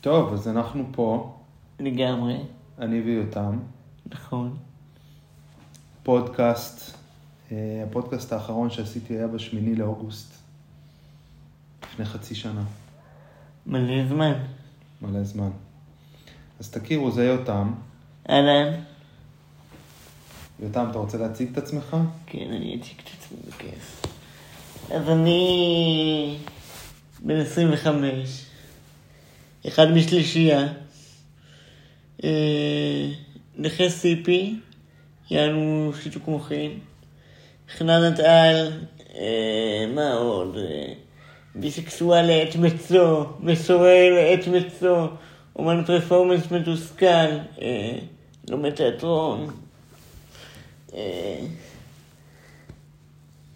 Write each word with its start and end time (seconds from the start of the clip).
טוב, 0.00 0.32
אז 0.32 0.48
אנחנו 0.48 0.84
פה, 0.92 1.36
לגמרי, 1.80 2.36
אני 2.78 3.00
ויותם, 3.00 3.58
נכון. 4.06 4.56
פודקאסט, 6.02 6.96
אה, 7.52 7.84
הפודקאסט 7.88 8.32
האחרון 8.32 8.70
שעשיתי 8.70 9.14
היה 9.14 9.26
בשמיני 9.26 9.74
לאוגוסט, 9.74 10.34
לפני 11.82 12.04
חצי 12.04 12.34
שנה, 12.34 12.62
מלא 13.66 14.08
זמן. 14.08 14.32
מלא 15.02 15.24
זמן. 15.24 15.50
אז 16.60 16.70
תכירו, 16.70 17.10
זה 17.10 17.24
יותם. 17.24 17.72
אהלן. 18.30 18.72
יותם, 20.62 20.86
אתה 20.90 20.98
רוצה 20.98 21.18
להציג 21.18 21.48
את 21.52 21.58
עצמך? 21.58 21.96
כן, 22.26 22.46
אני 22.50 22.80
אציג 22.80 22.96
את 23.04 23.08
עצמי 23.18 23.38
בכיף. 23.48 24.02
אז 24.90 25.08
אני 25.08 26.38
בן 27.22 27.36
25, 27.36 28.49
אחד 29.68 29.90
משלישייה, 29.90 30.68
אה, 32.24 33.08
נכה 33.56 33.88
סיפי, 33.88 34.54
יענו 35.30 35.92
שיתוק 36.02 36.28
מוחין, 36.28 36.78
חננת 37.78 38.18
על, 38.20 38.72
אה, 39.14 39.86
מה 39.94 40.12
עוד? 40.12 40.56
אה, 40.56 40.92
ביסקסואל 41.54 42.26
לעת 42.26 42.56
מצו, 42.56 43.24
מסורר 43.40 44.14
לעת 44.14 44.46
מצו, 44.48 45.08
אומן 45.56 45.84
פרפורמנס 45.84 46.50
מתוסכל, 46.50 47.06
אה, 47.62 47.98
לומד 48.48 48.70
תיאטרון. 48.70 49.50
אה, 50.94 51.40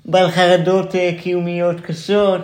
בעל 0.05 0.31
חרדות 0.31 0.95
אה, 0.95 1.11
קיומיות 1.23 1.81
קשות. 1.81 2.41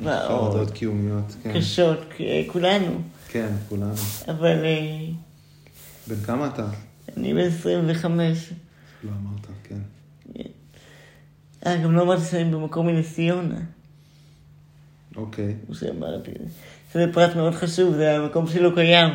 מה 0.00 0.24
עוד? 0.26 0.52
חרדות 0.52 0.70
קיומיות, 0.70 1.36
כן. 1.42 1.52
קשות, 1.54 1.98
כולנו. 2.46 3.00
כן, 3.28 3.52
כולנו. 3.68 3.94
אבל 4.28 4.64
אה, 4.64 5.06
בן 6.08 6.16
כמה 6.16 6.46
אתה? 6.46 6.66
אני 7.16 7.34
בן 7.34 7.40
25. 7.40 8.52
לא 9.04 9.10
אמרת, 9.10 9.46
כן. 9.64 9.78
אה, 11.66 11.76
גם 11.76 11.92
לא 11.92 12.02
אמרתי 12.02 12.24
שאני 12.24 12.50
במקום 12.50 12.86
מנס 12.86 13.14
ציונה. 13.14 13.60
אוקיי. 15.16 15.54
כמו 15.66 15.74
שאמרתי. 15.74 16.30
זה 16.94 17.06
פרט 17.12 17.36
מאוד 17.36 17.54
חשוב, 17.54 17.94
זה 17.94 18.16
המקום 18.16 18.46
שלו 18.46 18.74
קיים. 18.74 19.08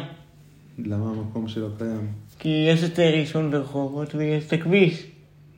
למה 0.79 1.09
המקום 1.09 1.47
שלו 1.47 1.69
קיים? 1.77 2.07
כי 2.39 2.65
יש 2.69 2.83
את 2.83 2.99
אה, 2.99 3.19
ראשון 3.19 3.51
ברחובות 3.51 4.15
ויש 4.15 4.47
את 4.47 4.53
הכביש, 4.53 5.05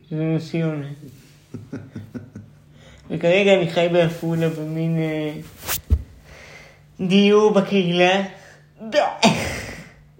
שזה 0.09 0.23
נס 0.23 0.51
ציונה. 0.51 0.87
וכרגע 3.11 3.53
אני 3.53 3.69
חי 3.71 3.87
בעפולה 3.91 4.49
במין 4.49 4.97
אה, 4.97 5.33
דיור 7.07 7.53
בקהילה, 7.53 8.23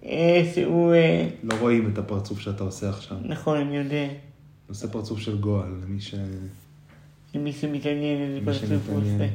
אה, 0.05 0.51
שהוא, 0.55 0.93
אה, 0.93 1.27
לא 1.43 1.55
רואים 1.59 1.89
את 1.93 1.97
הפרצוף 1.97 2.39
שאתה 2.39 2.63
עושה 2.63 2.89
עכשיו. 2.89 3.17
נכון, 3.23 3.57
אני 3.57 3.77
יודע, 3.77 4.07
עושה 4.69 4.87
פרצוף 4.87 5.19
של 5.19 5.37
גועל, 5.37 5.69
למי 5.83 6.01
ש... 6.01 6.15
למי 7.35 7.53
שמתעניין 7.53 8.21
איזה 8.21 8.45
פרצוף 8.45 8.89
הוא. 8.89 9.01
עושה. 9.01 9.27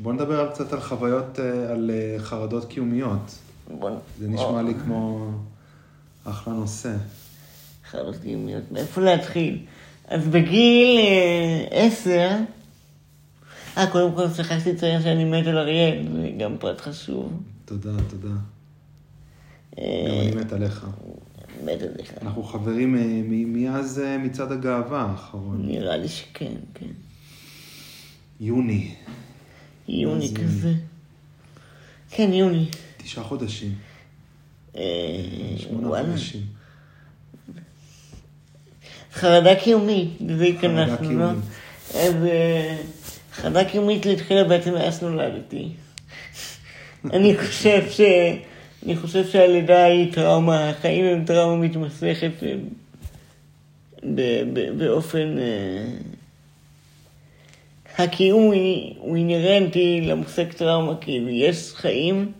בוא 0.00 0.12
נדבר 0.12 0.40
על 0.40 0.48
קצת 0.48 0.72
על 0.72 0.80
חוויות, 0.80 1.38
על 1.70 1.90
חרדות 2.18 2.64
קיומיות. 2.64 3.34
בוא- 3.78 3.90
זה 4.18 4.28
נשמע 4.28 4.62
לי 4.62 4.74
כמו 4.84 5.30
אחלה 6.24 6.54
נושא. 6.54 6.92
חרדות 7.90 8.16
קיומיות, 8.22 8.62
מאיפה 8.72 9.00
להתחיל? 9.00 9.58
אז 10.08 10.28
בגיל 10.28 10.98
אה, 10.98 11.66
עשר, 11.70 12.30
אה, 13.76 13.86
קודם 13.86 14.14
כל 14.14 14.28
שכחתי 14.28 14.72
לציין 14.72 15.02
שאני 15.02 15.24
מת 15.24 15.46
על 15.46 15.58
אריאל, 15.58 16.06
זה 16.12 16.30
גם 16.38 16.56
פרט 16.58 16.80
חשוב. 16.80 17.42
תודה, 17.64 17.90
תודה. 18.10 18.34
אה, 19.78 20.06
גם 20.08 20.14
אני 20.20 20.30
מת 20.44 20.52
עליך. 20.52 20.86
מת 21.64 21.82
על 21.82 21.88
לך. 21.98 22.12
אנחנו 22.22 22.42
חברים 22.42 22.96
אה, 22.96 23.20
מאז 23.46 24.02
מצעד 24.18 24.52
הגאווה 24.52 25.00
האחרון. 25.00 25.66
נראה 25.66 25.96
לי 25.96 26.08
שכן, 26.08 26.54
כן. 26.74 26.86
יוני, 28.40 28.94
יוני 29.88 30.34
כזה. 30.34 30.74
כן, 32.10 32.32
יוני. 32.32 32.68
תשעה 32.96 33.24
חודשים, 33.24 33.74
שמונה. 35.56 36.06
חודשים. 36.06 36.57
חרדה 39.14 39.54
קיומית, 39.54 40.08
לזה 40.26 40.44
התכנסנו, 40.44 41.18
לא? 41.18 41.30
אז 41.94 42.14
אה, 42.24 42.76
חרדה 43.32 43.64
קיומית 43.64 44.06
להתחילה 44.06 44.44
בעצם 44.44 44.74
מאז 44.74 45.02
נולדתי. 45.02 45.68
אני 47.12 47.36
חושב 47.38 47.90
ש... 47.90 48.00
אני 48.86 48.96
חושב 48.96 49.26
שהלידה 49.26 49.84
היא 49.84 50.12
טראומה, 50.12 50.70
החיים 50.70 51.04
הם 51.04 51.24
טראומה 51.24 51.66
ב- 54.52 54.78
באופן... 54.78 55.38
אה, 55.38 55.84
הקיום 57.98 58.42
הוא, 58.42 59.16
אינהרנטי 59.16 60.00
למושג 60.00 60.52
טראומה, 60.52 60.96
כאילו, 61.00 61.28
יש 61.28 61.72
חיים, 61.74 62.32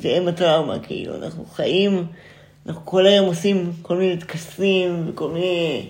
והם 0.00 0.28
הטראומה, 0.28 0.78
כאילו, 0.78 1.16
אנחנו 1.16 1.44
חיים, 1.46 2.06
אנחנו 2.66 2.84
כל 2.84 3.06
היום 3.06 3.26
עושים 3.26 3.72
כל 3.82 3.96
מיני 3.96 4.16
טקסים 4.16 5.04
וכל 5.08 5.30
מיני 5.30 5.86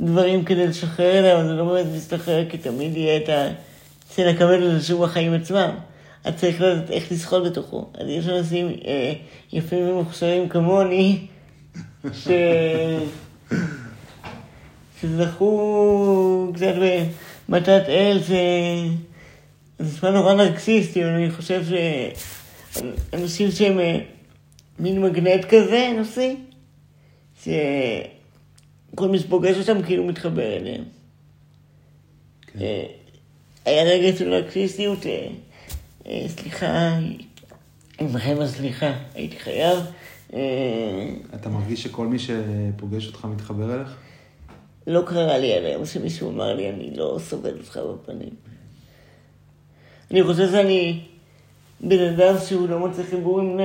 דברים 0.00 0.44
כדי 0.44 0.66
לשחרר 0.66 1.18
אליהם, 1.18 1.38
אבל 1.38 1.48
זה 1.48 1.54
לא 1.54 1.64
באמת 1.64 1.86
מסתחרר, 1.96 2.50
כי 2.50 2.58
תמיד 2.58 2.96
יהיה 2.96 3.16
את 3.16 3.28
הצל 4.08 4.28
הכבד 4.28 4.62
הזה 4.62 4.86
שהוא 4.86 5.04
החיים 5.04 5.34
עצמם. 5.34 5.70
אז 6.24 6.34
צריך 6.36 6.60
לדעת 6.60 6.90
איך 6.90 7.12
לשחות 7.12 7.44
בתוכו. 7.44 7.86
אז 7.94 8.08
יש 8.08 8.28
אנשים 8.28 8.68
אה, 8.86 9.12
יפים 9.52 9.88
ומוכשרים 9.88 10.48
כמוני, 10.48 11.18
ש... 12.12 12.28
שזכו 15.00 16.52
קצת 16.54 16.74
במתת 17.48 17.84
אל, 17.88 18.20
ש... 18.22 18.30
זה 19.78 19.92
נשמע 19.94 20.10
נורא 20.10 20.34
נרקסיסטי, 20.34 21.04
אבל 21.04 21.12
אני 21.12 21.30
חושב 21.30 21.62
שאנשים 23.12 23.50
שהם 23.50 23.80
אה, 23.80 23.98
מין 24.78 25.02
מגנט 25.02 25.44
כזה 25.44 25.90
אנושי, 25.90 26.36
שכל 27.42 29.08
מי 29.08 29.18
שפוגש 29.18 29.56
אותם 29.56 29.82
כאילו 29.82 30.04
מתחבר 30.04 30.56
אליהם. 30.56 30.84
כן. 32.46 32.60
אה, 32.60 32.86
היה 33.64 33.84
רגע 33.84 34.16
של 34.18 34.28
נרקסיסטיות, 34.28 35.06
אה, 35.06 35.28
אה, 36.06 36.26
סליחה, 36.28 36.98
עמכם 38.00 38.36
הסליחה, 38.40 38.92
הייתי 39.14 39.38
חייב. 39.38 39.78
אתה 41.34 41.48
מרגיש 41.48 41.82
שכל 41.82 42.06
מי 42.06 42.18
שפוגש 42.18 43.06
אותך 43.06 43.24
מתחבר 43.24 43.74
אליך? 43.74 43.96
לא 44.86 45.02
קרה 45.06 45.38
לי 45.38 45.52
עליהם 45.52 45.86
שמישהו 45.86 46.30
אמר 46.30 46.54
לי, 46.54 46.70
אני 46.70 46.90
לא 46.96 47.18
סובל 47.20 47.58
אותך 47.58 47.80
בפנים. 48.02 48.30
אני 50.10 50.22
חושב 50.22 50.50
שאני 50.50 51.00
בן 51.80 52.08
אדם 52.08 52.34
שהוא 52.48 52.68
לא 52.68 52.78
מוצא 52.78 53.02
חיבור 53.02 53.40
עם, 53.40 53.60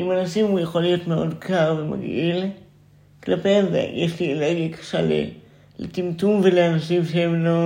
עם 0.00 0.10
אנשים, 0.10 0.46
הוא 0.46 0.60
יכול 0.60 0.82
להיות 0.82 1.06
מאוד 1.06 1.34
קר 1.38 1.76
ומגעיל 1.78 2.46
כלפיהם, 3.24 3.66
ויש 3.72 4.20
לי 4.20 4.32
אלרגיה 4.32 4.68
קשה 4.68 5.00
לטמטום 5.78 6.40
ולאנשים 6.44 7.04
שהם 7.04 7.44
לא 7.44 7.58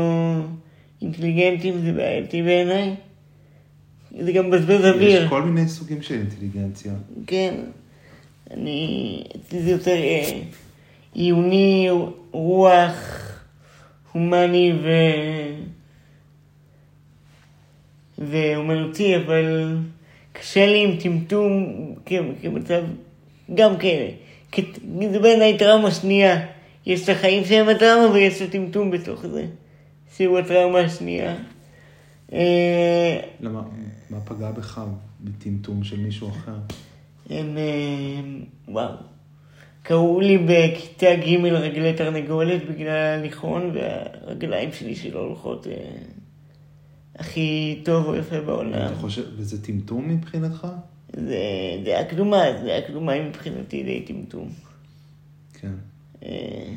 אינטליגנטים, 1.02 1.78
זה 1.78 1.92
בעייתי 1.92 2.42
בעיניי. 2.42 2.94
זה 4.20 4.32
גם 4.32 4.50
מבזבז 4.50 4.84
אוויר. 4.84 5.22
יש 5.22 5.28
כל 5.28 5.42
מיני 5.42 5.68
סוגים 5.68 6.02
של 6.02 6.14
אינטליגנציה. 6.14 6.92
כן, 7.26 7.54
אני, 8.50 9.22
אצלי 9.36 9.62
זה 9.62 9.70
יותר 9.70 9.96
אה, 9.96 10.40
עיוני, 11.12 11.88
רוח, 12.30 13.28
הומני 14.12 14.72
ו... 14.82 14.88
ואומנותי, 18.18 19.16
אבל 19.16 19.76
קשה 20.32 20.66
לי 20.66 20.84
עם 20.84 20.96
טמטום 20.96 21.74
כמצב, 22.42 22.82
גם 23.54 23.76
כאלה. 23.76 24.10
כ- 24.52 24.78
זה 25.12 25.18
בעיניי 25.18 25.58
טראומה 25.58 25.90
שנייה. 25.90 26.46
יש 26.86 27.04
את 27.04 27.08
החיים 27.08 27.44
שהם 27.44 27.68
הטראומה 27.68 28.10
ויש 28.14 28.42
את 28.42 28.48
הטמטום 28.48 28.90
בתוך 28.90 29.26
זה, 29.26 29.46
שהוא 30.16 30.38
הטראומה 30.38 30.78
השנייה. 30.78 31.36
אה, 32.32 33.20
למה, 33.40 33.62
מה 34.10 34.20
פגע 34.20 34.50
בך 34.50 34.80
בטמטום 35.20 35.84
של 35.84 36.00
מישהו 36.00 36.28
אחר? 36.28 36.54
הם, 37.30 37.56
אה, 37.58 38.20
וואו. 38.68 38.92
קראו 39.82 40.20
לי 40.20 40.38
בכיתה 40.38 41.14
ג' 41.16 41.44
רגלי 41.46 41.92
תרנגולת 41.92 42.68
בגלל 42.70 42.88
ההליכון, 42.88 43.70
והרגליים 43.74 44.72
שלי 44.72 44.94
שלא 44.94 45.18
הולכות 45.20 45.66
אה, 45.66 45.72
הכי 47.16 47.80
טוב 47.84 48.06
או 48.06 48.16
יפה 48.16 48.40
בעולם. 48.40 48.72
אתה 48.72 48.94
חושב, 48.94 49.22
וזה 49.36 49.64
טמטום 49.64 50.08
מבחינתך? 50.08 50.66
זה 51.12 51.38
דעה 51.84 52.04
קדומה, 52.04 52.42
דעה 52.64 52.80
קדומה 52.80 53.12
היא 53.12 53.22
מבחינתי 53.22 53.82
די 53.82 54.02
טמטום. 54.02 54.48
כן. 55.60 55.72
אה, 56.24 56.74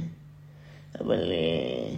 אבל 1.02 1.32
אה, 1.32 1.96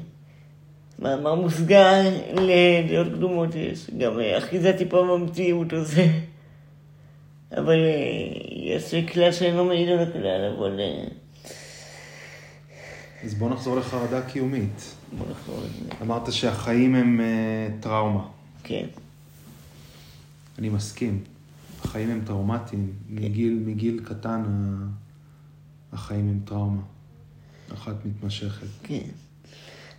מאמר 1.00 1.36
מוסגר 1.36 2.01
לדעות 2.34 3.07
קדומות 3.07 3.56
יש, 3.56 3.89
גם 3.98 4.19
אה, 4.19 4.38
אחיזה 4.38 4.78
טיפה 4.78 5.04
במציאות 5.04 5.74
הזה. 5.74 6.07
אבל 7.51 7.78
יש 8.51 8.95
כלל 9.13 9.31
שאינו 9.31 9.66
מעיד 9.66 9.89
על 9.89 10.00
הכלל, 10.00 10.54
אבל 10.57 10.80
אז 13.27 13.33
בוא 13.33 13.50
נחזור 13.50 13.77
לחרדה 13.77 14.21
קיומית. 14.21 14.95
בוא 15.18 15.25
נחזור 15.31 15.59
לזה. 15.59 15.89
אמרת 16.01 16.33
שהחיים 16.33 16.95
הם 16.95 17.21
אה, 17.21 17.68
טראומה. 17.79 18.27
כן, 18.63 18.85
אני 20.59 20.69
מסכים. 20.69 21.24
החיים 21.83 22.09
הם 22.09 22.21
טראומטיים. 22.25 22.94
מגיל, 23.09 23.63
מגיל 23.65 24.01
קטן 24.03 24.44
החיים 25.94 26.29
הם 26.29 26.39
טראומה. 26.45 26.81
אחת 27.74 27.95
מתמשכת. 28.06 28.68
כן. 28.83 29.07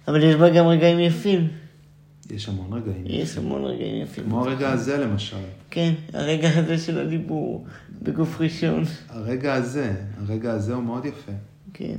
אבל 0.08 0.22
יש 0.22 0.34
בה 0.34 0.50
גם 0.50 0.66
רגעים 0.66 1.00
יפים. 1.00 1.48
יש 2.30 2.48
המון 2.48 2.72
רגעים. 2.72 3.04
יש 3.06 3.38
המון 3.38 3.64
רגעים 3.64 4.02
יפים. 4.02 4.25
כמו 4.25 4.44
הרגע 4.44 4.70
הזה 4.72 4.98
למשל. 4.98 5.36
כן, 5.70 5.94
הרגע 6.12 6.48
הזה 6.58 6.78
של 6.78 6.98
הדיבור 6.98 7.66
בגוף 8.02 8.40
ראשון. 8.40 8.84
הרגע 9.08 9.54
הזה, 9.54 9.94
הרגע 10.19 10.52
הזה 10.52 10.75
הוא 10.75 10.82
מאוד 10.82 11.04
יפה. 11.04 11.32
כן. 11.75 11.96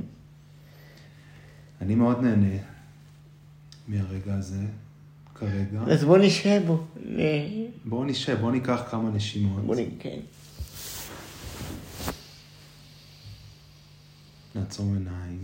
אני 1.80 1.94
מאוד 1.94 2.22
נהנה 2.22 2.56
מהרגע 3.88 4.34
הזה, 4.34 4.64
כרגע. 5.34 5.80
אז 5.82 6.04
בוא 6.04 6.18
נשהה 6.18 6.60
בו. 6.60 6.84
בואו 7.84 8.04
נשב, 8.04 8.36
בואו 8.40 8.50
ניקח 8.50 8.82
כמה 8.90 9.10
נשימות. 9.10 9.64
בוא 9.64 9.76
נ... 9.76 9.78
כן. 9.98 10.20
נעצום 14.54 14.94
עיניים. 14.94 15.40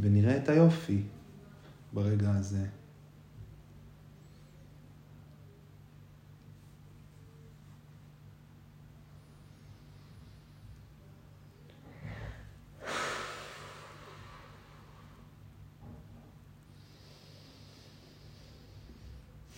ונראה 0.00 0.36
את 0.36 0.48
היופי 0.48 1.02
ברגע 1.92 2.30
הזה. 2.30 2.66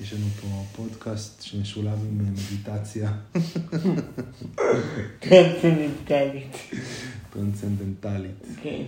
יש 0.08 0.14
לנו 0.14 0.26
פה 0.40 0.64
פודקאסט 0.76 1.42
שמשולב 1.42 1.98
עם 2.10 2.20
אה, 2.20 2.30
מדיטציה 2.30 3.12
טרנסצנדנטלית. 5.20 6.56
טרנסצנדנטלית. 7.30 8.46
כן. 8.62 8.82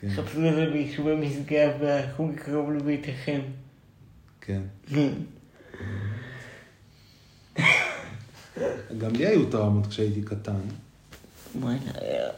כן, 0.00 0.10
חפשו 0.10 0.48
את 0.48 0.54
זה 0.54 0.70
ביישובי 0.72 1.14
משגב 1.14 1.70
והחוג 1.80 2.34
קרוב 2.34 2.72
לביתכם. 2.72 3.40
כן. 4.40 4.62
כן. 4.86 5.12
גם 8.98 9.14
לי 9.16 9.26
היו 9.26 9.50
טראומות 9.50 9.86
כשהייתי 9.86 10.22
קטן. 10.22 10.60
וואלה, 11.60 11.78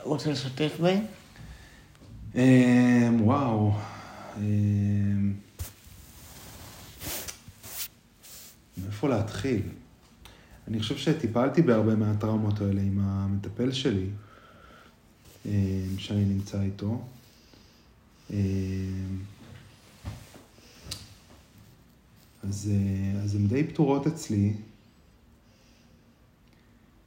רוצה 0.02 0.30
לשתף 0.30 0.80
בהם? 0.80 1.04
אמ, 2.34 3.20
וואו. 3.20 3.72
מאיפה 9.00 9.16
להתחיל? 9.16 9.62
אני 10.68 10.80
חושב 10.80 10.96
שטיפלתי 10.96 11.62
בהרבה 11.62 11.96
מהטראומות 11.96 12.60
האלה 12.60 12.80
עם 12.80 12.98
המטפל 13.00 13.72
שלי, 13.72 14.06
אמ, 15.46 15.50
שאני 15.98 16.24
נמצא 16.24 16.62
איתו. 16.62 17.04
אמ, 18.30 18.36
אז, 22.42 22.70
אה, 22.72 23.22
אז 23.22 23.34
הן 23.34 23.46
די 23.46 23.64
פתורות 23.64 24.06
אצלי. 24.06 24.54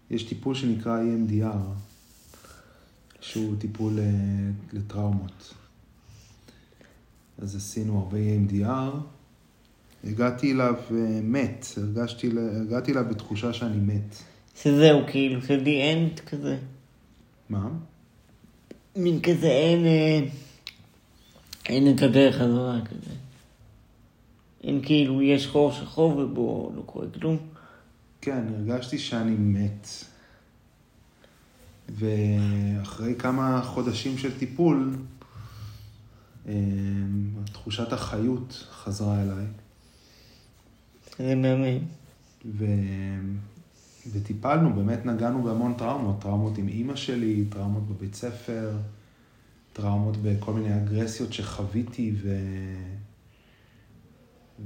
יש 0.09 0.23
טיפול 0.23 0.55
שנקרא 0.55 0.99
EMDR, 0.99 1.67
שהוא 3.21 3.55
טיפול 3.59 3.99
אה, 3.99 4.05
לטראומות. 4.73 5.53
אז 7.37 7.55
עשינו 7.55 7.99
הרבה 7.99 8.17
EMDR. 8.17 9.13
הגעתי 10.03 10.51
אליו 10.51 10.75
אה, 10.91 11.19
מת, 11.23 11.65
הרגשתי, 11.77 12.29
הגעתי 12.61 12.91
אליו 12.91 13.05
בתחושה 13.09 13.53
שאני 13.53 13.77
מת. 13.77 14.15
שזהו, 14.55 15.01
כאילו, 15.07 15.41
זה 15.41 15.57
the 15.57 15.67
end 15.95 16.21
כזה. 16.29 16.57
מה? 17.49 17.69
מין 18.95 19.21
כזה 19.21 19.47
אין... 19.47 19.85
אה, 19.85 20.19
אין 21.65 21.95
את 21.95 22.01
הדרך 22.01 22.35
חזרה 22.35 22.79
כזה. 22.85 23.15
אין 24.63 24.81
כאילו, 24.85 25.21
יש 25.21 25.47
חור 25.47 25.71
שחור 25.71 26.17
ובו 26.17 26.71
לא 26.75 26.81
קורה 26.85 27.05
כלום. 27.19 27.37
כן, 28.21 28.43
הרגשתי 28.57 28.99
שאני 28.99 29.35
מת. 29.37 29.87
ואחרי 31.89 33.15
כמה 33.19 33.61
חודשים 33.63 34.17
של 34.17 34.39
טיפול, 34.39 34.95
אה, 36.47 36.53
תחושת 37.51 37.93
החיות 37.93 38.67
חזרה 38.71 39.21
אליי. 39.21 39.45
זה 41.17 41.35
מהמם. 41.35 41.79
ו... 42.45 42.65
וטיפלנו, 44.11 44.73
באמת 44.73 45.05
נגענו 45.05 45.43
בהמון 45.43 45.73
טראומות, 45.73 46.21
טראומות 46.21 46.57
עם 46.57 46.67
אימא 46.67 46.95
שלי, 46.95 47.45
טראומות 47.49 47.87
בבית 47.87 48.15
ספר, 48.15 48.77
טראומות 49.73 50.17
בכל 50.17 50.53
מיני 50.53 50.77
אגרסיות 50.77 51.33
שחוויתי 51.33 52.15
ו... 52.21 52.37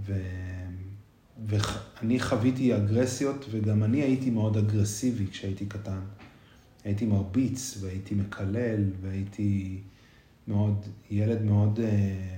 ו... 0.05 0.13
ואני 1.47 2.19
חוויתי 2.19 2.75
אגרסיות 2.75 3.45
וגם 3.51 3.83
אני 3.83 4.01
הייתי 4.01 4.29
מאוד 4.29 4.57
אגרסיבי 4.57 5.27
כשהייתי 5.27 5.65
קטן. 5.65 5.99
הייתי 6.83 7.05
מרביץ 7.05 7.77
והייתי 7.81 8.15
מקלל 8.15 8.83
והייתי 9.01 9.81
מאוד, 10.47 10.85
ילד 11.11 11.41
מאוד 11.41 11.79
אה, 11.79 12.37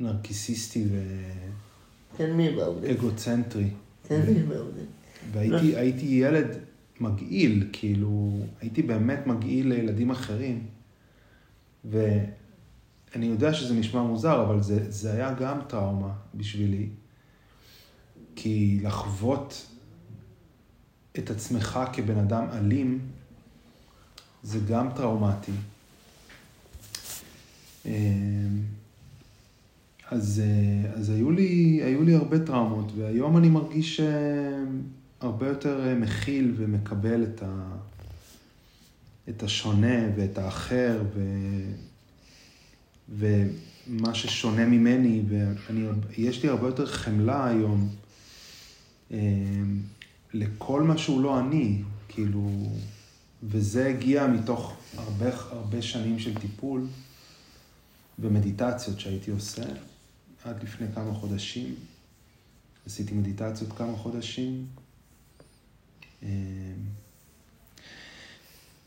נרקיסיסטי 0.00 0.84
תן 0.84 1.69
לי 2.18 2.56
בעובדה. 2.56 2.88
ואגוצנטרי. 2.88 3.68
תן 4.02 4.20
לי 4.26 4.42
בעובדה. 4.42 4.80
והייתי 5.32 5.76
הייתי 5.76 6.06
ילד 6.06 6.46
מגעיל, 7.00 7.68
כאילו, 7.72 8.40
הייתי 8.60 8.82
באמת 8.82 9.26
מגעיל 9.26 9.68
לילדים 9.68 10.10
אחרים. 10.10 10.66
ואני 11.84 13.26
יודע 13.26 13.54
שזה 13.54 13.74
נשמע 13.74 14.02
מוזר, 14.02 14.42
אבל 14.42 14.62
זה, 14.62 14.90
זה 14.90 15.12
היה 15.12 15.34
גם 15.34 15.58
טראומה 15.68 16.12
בשבילי. 16.34 16.88
כי 18.36 18.80
לחוות 18.82 19.66
את 21.18 21.30
עצמך 21.30 21.80
כבן 21.92 22.18
אדם 22.18 22.46
אלים, 22.52 22.98
זה 24.42 24.58
גם 24.68 24.88
טראומטי. 24.96 25.52
אז, 30.10 30.42
אה, 30.44 30.92
אז 30.94 31.10
היו, 31.10 31.30
לי, 31.30 31.80
היו 31.84 32.02
לי 32.04 32.14
הרבה 32.14 32.38
טראומות, 32.38 32.92
והיום 32.96 33.36
אני 33.36 33.48
מרגיש 33.48 34.00
אה, 34.00 34.64
הרבה 35.20 35.48
יותר 35.48 35.86
אה, 35.86 35.94
מכיל 35.94 36.54
ומקבל 36.56 37.22
את, 37.22 37.42
ה, 37.42 37.76
את 39.28 39.42
השונה 39.42 40.08
ואת 40.16 40.38
האחר 40.38 41.02
ו, 41.14 41.20
ומה 43.08 44.14
ששונה 44.14 44.66
ממני, 44.66 45.22
ויש 45.28 46.42
לי 46.42 46.48
הרבה 46.48 46.66
יותר 46.66 46.86
חמלה 46.86 47.46
היום 47.46 47.88
לכל 50.34 50.82
מה 50.82 50.98
שהוא 50.98 51.20
לא 51.20 51.40
אני, 51.40 51.82
כאילו, 52.08 52.50
וזה 53.42 53.88
הגיע 53.88 54.26
מתוך 54.26 54.76
הרבה, 54.96 55.30
הרבה 55.50 55.82
שנים 55.82 56.18
של 56.18 56.34
טיפול 56.34 56.86
ומדיטציות 58.18 59.00
שהייתי 59.00 59.30
עושה 59.30 59.62
עד 60.44 60.62
לפני 60.62 60.86
כמה 60.94 61.14
חודשים. 61.14 61.74
עשיתי 62.86 63.14
מדיטציות 63.14 63.72
כמה 63.72 63.96
חודשים. 63.96 64.66
אה, 66.22 66.28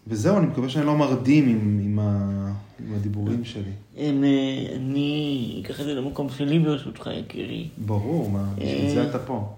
וזהו, 0.08 0.38
אני 0.38 0.48
מקווה 0.48 0.70
שאני 0.70 0.86
לא 0.86 0.98
מרדים 0.98 1.50
עם, 1.50 1.80
עם, 1.84 2.00
ה, 2.00 2.54
עם 2.80 2.94
הדיבורים 2.94 3.46
שלי. 3.46 3.72
הם, 3.98 4.24
אה, 4.24 4.76
אני 4.76 5.62
אקח 5.66 5.80
את 5.80 5.86
זה 5.86 5.94
למקום 5.94 6.30
שלי 6.30 6.60
ברשותך, 6.60 7.10
יקירי. 7.14 7.68
ברור, 7.78 8.30
מה, 8.30 8.54
בשביל 8.58 8.90
זה 8.90 9.10
אתה 9.10 9.20
פה. 9.20 9.56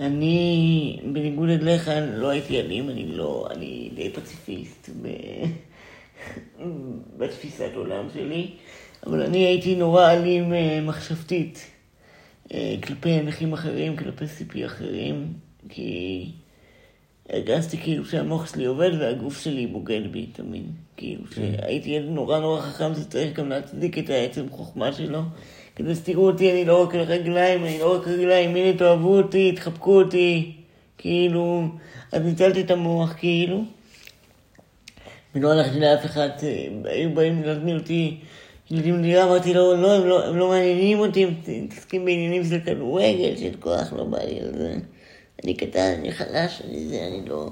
אני, 0.00 1.00
בניגוד 1.12 1.48
אליך, 1.48 1.90
לא 2.14 2.28
הייתי 2.28 2.60
אלים, 2.60 2.90
אני 2.90 3.06
לא, 3.06 3.48
אני 3.50 3.90
די 3.94 4.10
פציפיסט 4.10 4.90
ב... 5.02 5.08
בתפיסת 7.18 7.70
עולם 7.74 8.04
שלי, 8.14 8.50
אבל 9.06 9.22
אני 9.22 9.38
הייתי 9.38 9.76
נורא 9.76 10.12
אלים 10.12 10.52
אה, 10.52 10.80
מחשבתית 10.82 11.70
אה, 12.54 12.74
כלפי 12.82 13.22
נכים 13.22 13.52
אחרים, 13.52 13.96
כלפי 13.96 14.24
CP 14.24 14.66
אחרים, 14.66 15.32
כי 15.68 16.24
הרגשתי 17.28 17.76
כאילו 17.78 18.04
שהמוח 18.04 18.54
שלי 18.54 18.64
עובד 18.64 18.90
והגוף 18.98 19.42
שלי 19.42 19.66
בוגד 19.66 20.12
בי 20.12 20.26
תמיד. 20.26 20.64
כאילו 20.96 21.22
כן. 21.24 21.52
שהייתי 21.60 21.90
ילד 21.90 22.08
נורא 22.08 22.38
נורא 22.38 22.60
חכם 22.60 22.94
שצריך 22.94 23.38
גם 23.38 23.48
להצדיק 23.48 23.98
את 23.98 24.10
העצם 24.10 24.46
חוכמה 24.50 24.92
שלו. 24.92 25.20
כדי 25.76 25.94
שתראו 25.94 26.30
אותי, 26.30 26.52
אני 26.52 26.64
לא 26.64 26.82
רק 26.82 26.94
על 26.94 27.00
רגליים, 27.00 27.64
אני 27.64 27.78
לא 27.78 27.96
רק 27.96 28.08
רגליים, 28.08 28.56
הנה 28.56 28.78
תאהבו 28.78 29.16
אותי, 29.16 29.52
תחבקו 29.52 30.02
אותי. 30.02 30.52
כאילו, 30.98 31.62
אז 32.12 32.22
ניצלתי 32.22 32.60
את 32.60 32.70
המוח 32.70 33.14
כאילו. 33.18 33.64
ולא 35.34 35.52
הלכתי 35.52 35.80
לאף 35.80 36.04
אחד, 36.04 36.28
אה, 36.42 36.66
היו 36.84 37.14
באים 37.14 37.42
להזמין 37.42 37.78
אותי 37.78 38.20
ילדים 38.70 39.02
דירה, 39.02 39.24
אמרתי 39.24 39.54
לו, 39.54 39.76
לא, 39.76 39.92
הם 39.92 40.06
לא, 40.06 40.26
הם 40.26 40.36
לא 40.36 40.48
מעניינים 40.48 40.98
אותי, 40.98 41.24
הם 41.24 41.34
מתעסקים 41.64 42.04
בעניינים 42.04 42.44
של 42.44 42.60
כדורגל, 42.60 43.36
של 43.36 43.52
כוח, 43.60 43.92
לא 43.92 44.04
בא 44.04 44.18
לי 44.18 44.40
על 44.40 44.58
זה. 44.58 44.74
אני 45.44 45.54
קטן, 45.54 45.94
אני 45.98 46.12
חלש, 46.12 46.62
אני 46.64 46.88
זה, 46.88 47.06
אני 47.06 47.28
לא... 47.28 47.48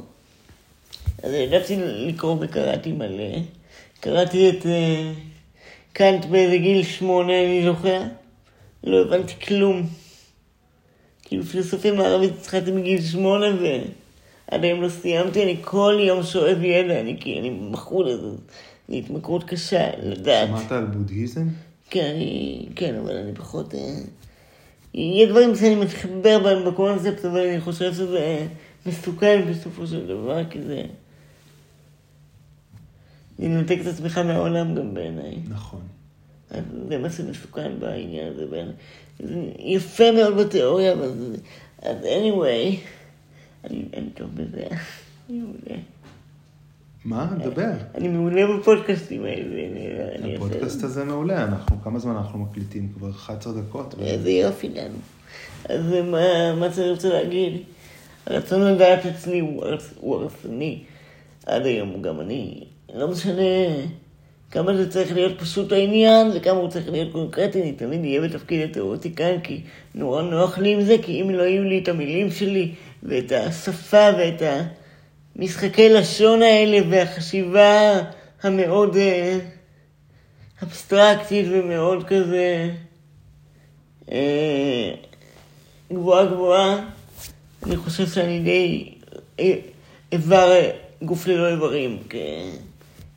אז 1.23 1.33
העדפתי 1.33 1.77
לקרוא 1.81 2.37
וקראתי 2.41 2.93
מלא. 2.93 3.39
קראתי 4.01 4.51
את 4.51 4.67
אה, 4.67 5.13
קאנט 5.93 6.25
באיזה 6.25 6.57
גיל 6.57 6.83
שמונה, 6.83 7.45
אני 7.45 7.65
זוכר. 7.65 8.03
לא 8.85 9.01
הבנתי 9.01 9.35
כלום. 9.47 9.87
כאילו 11.23 11.45
פילוסופיה 11.45 11.93
מערבית 11.93 12.33
התחלתי 12.41 12.71
מגיל 12.71 13.03
שמונה 13.03 13.47
ועד 13.47 14.65
היום 14.65 14.83
לא 14.83 14.89
סיימתי, 14.89 15.43
אני 15.43 15.57
כל 15.61 15.99
יום 16.01 16.23
שואב 16.23 16.63
ידע, 16.63 17.01
אני 17.01 17.17
כי 17.21 17.39
אני 17.41 17.51
מכור 17.51 18.05
לזה. 18.05 18.29
זו 18.89 18.95
התמכרות 18.95 19.45
קשה, 19.45 19.91
לדעת. 20.03 20.49
שמעת 20.49 20.73
על 20.73 20.85
בודהיזם? 20.85 21.47
כן, 21.91 22.13
אני, 22.15 22.69
כן, 22.77 22.95
אבל 22.95 23.17
אני 23.17 23.35
פחות... 23.35 23.75
אה, 23.75 23.99
יש 24.95 25.29
דברים 25.29 25.55
שאני 25.55 25.75
מתחבר 25.75 26.39
בהם 26.39 26.65
בקונספט, 26.65 27.25
אבל 27.25 27.41
אני 27.41 27.61
חושב 27.61 27.93
שזה 27.93 28.47
מסוכן 28.87 29.43
בסופו 29.51 29.87
של 29.87 30.07
דבר, 30.07 30.45
כי 30.51 30.63
זה... 30.63 30.83
לנתק 33.39 33.79
את 33.81 33.87
עצמך 33.87 34.19
מהעולם 34.19 34.75
גם 34.75 34.95
בעיניי. 34.95 35.37
נכון. 35.49 35.81
אז 36.51 36.65
זה 36.89 36.99
מה 36.99 37.11
שמסוכן 37.11 37.73
בעניין 37.79 38.33
הזה 38.33 38.47
בעיניי. 38.47 38.75
זה 39.19 39.35
יפה 39.59 40.13
מאוד 40.13 40.37
בתיאוריה, 40.37 40.93
אבל 40.93 41.13
זה... 41.13 41.37
אז 41.83 41.97
anyway, 42.03 42.77
אני, 43.65 43.85
אני 43.97 44.11
טוב 44.15 44.31
בזה. 44.35 44.67
אני 45.31 45.39
מעולה. 45.41 45.81
מה? 47.07 47.27
דבר. 47.45 47.71
אני 47.95 48.09
מעולה 48.09 48.43
בפודקאסטים 48.57 49.25
האלה. 49.25 50.37
הפודקאסט 50.37 50.83
הזה 50.85 51.05
מעולה, 51.05 51.45
אנחנו, 51.45 51.77
כמה 51.85 51.99
זמן 51.99 52.17
אנחנו 52.17 52.39
מקליטים? 52.39 52.89
כבר 52.97 53.11
11 53.11 53.53
דקות? 53.53 53.95
איזה 54.01 54.31
יופי 54.31 54.69
לנו. 54.69 54.99
אז 55.69 55.81
מה, 56.59 56.73
שאני 56.75 56.91
רוצה 56.91 57.09
להגיד? 57.09 57.53
הרצון 58.27 58.63
לדעת 58.75 59.07
אצלי 59.07 59.39
הוא, 59.41 59.65
הרס- 59.65 59.95
הוא 60.01 60.15
הרסני. 60.17 60.79
עד 61.47 61.67
היום 61.67 62.03
גם 62.03 62.21
אני. 62.21 62.65
לא 62.95 63.09
משנה 63.09 63.43
כמה 64.51 64.77
זה 64.77 64.91
צריך 64.91 65.13
להיות 65.15 65.41
פשוט 65.41 65.73
העניין 65.73 66.27
וכמה 66.35 66.59
הוא 66.59 66.69
צריך 66.71 66.89
להיות 66.91 67.13
קונקרטי, 67.13 67.63
אני 67.63 67.73
תמיד 67.73 68.01
אהיה 68.01 68.21
בתפקיד 68.21 68.71
התיאורטיקן, 68.71 69.41
כי 69.43 69.61
נורא 69.95 70.23
נוח 70.23 70.59
לי 70.59 70.73
עם 70.73 70.83
זה, 70.83 70.97
כי 71.03 71.23
אם 71.23 71.31
לא 71.31 71.43
יהיו 71.43 71.65
לי 71.65 71.79
את 71.79 71.89
המילים 71.89 72.31
שלי 72.31 72.73
ואת 73.03 73.33
השפה 73.33 74.09
ואת 74.19 74.43
המשחקי 75.39 75.89
לשון 75.89 76.43
האלה 76.43 76.79
והחשיבה 76.91 78.01
המאוד 78.43 78.97
אה, 78.97 79.39
אבסטרקטית 80.63 81.47
ומאוד 81.51 82.05
כזה 82.07 82.71
אה, 84.11 84.95
גבוהה 85.93 86.27
גבוהה, 86.27 86.87
אני 87.67 87.77
חושב 87.77 88.07
שאני 88.07 88.41
די 88.41 88.95
אה, 89.41 89.55
איבר 90.13 90.61
גוף 91.03 91.27
ללא 91.27 91.49
איברים, 91.49 91.99
כ- 92.11 92.17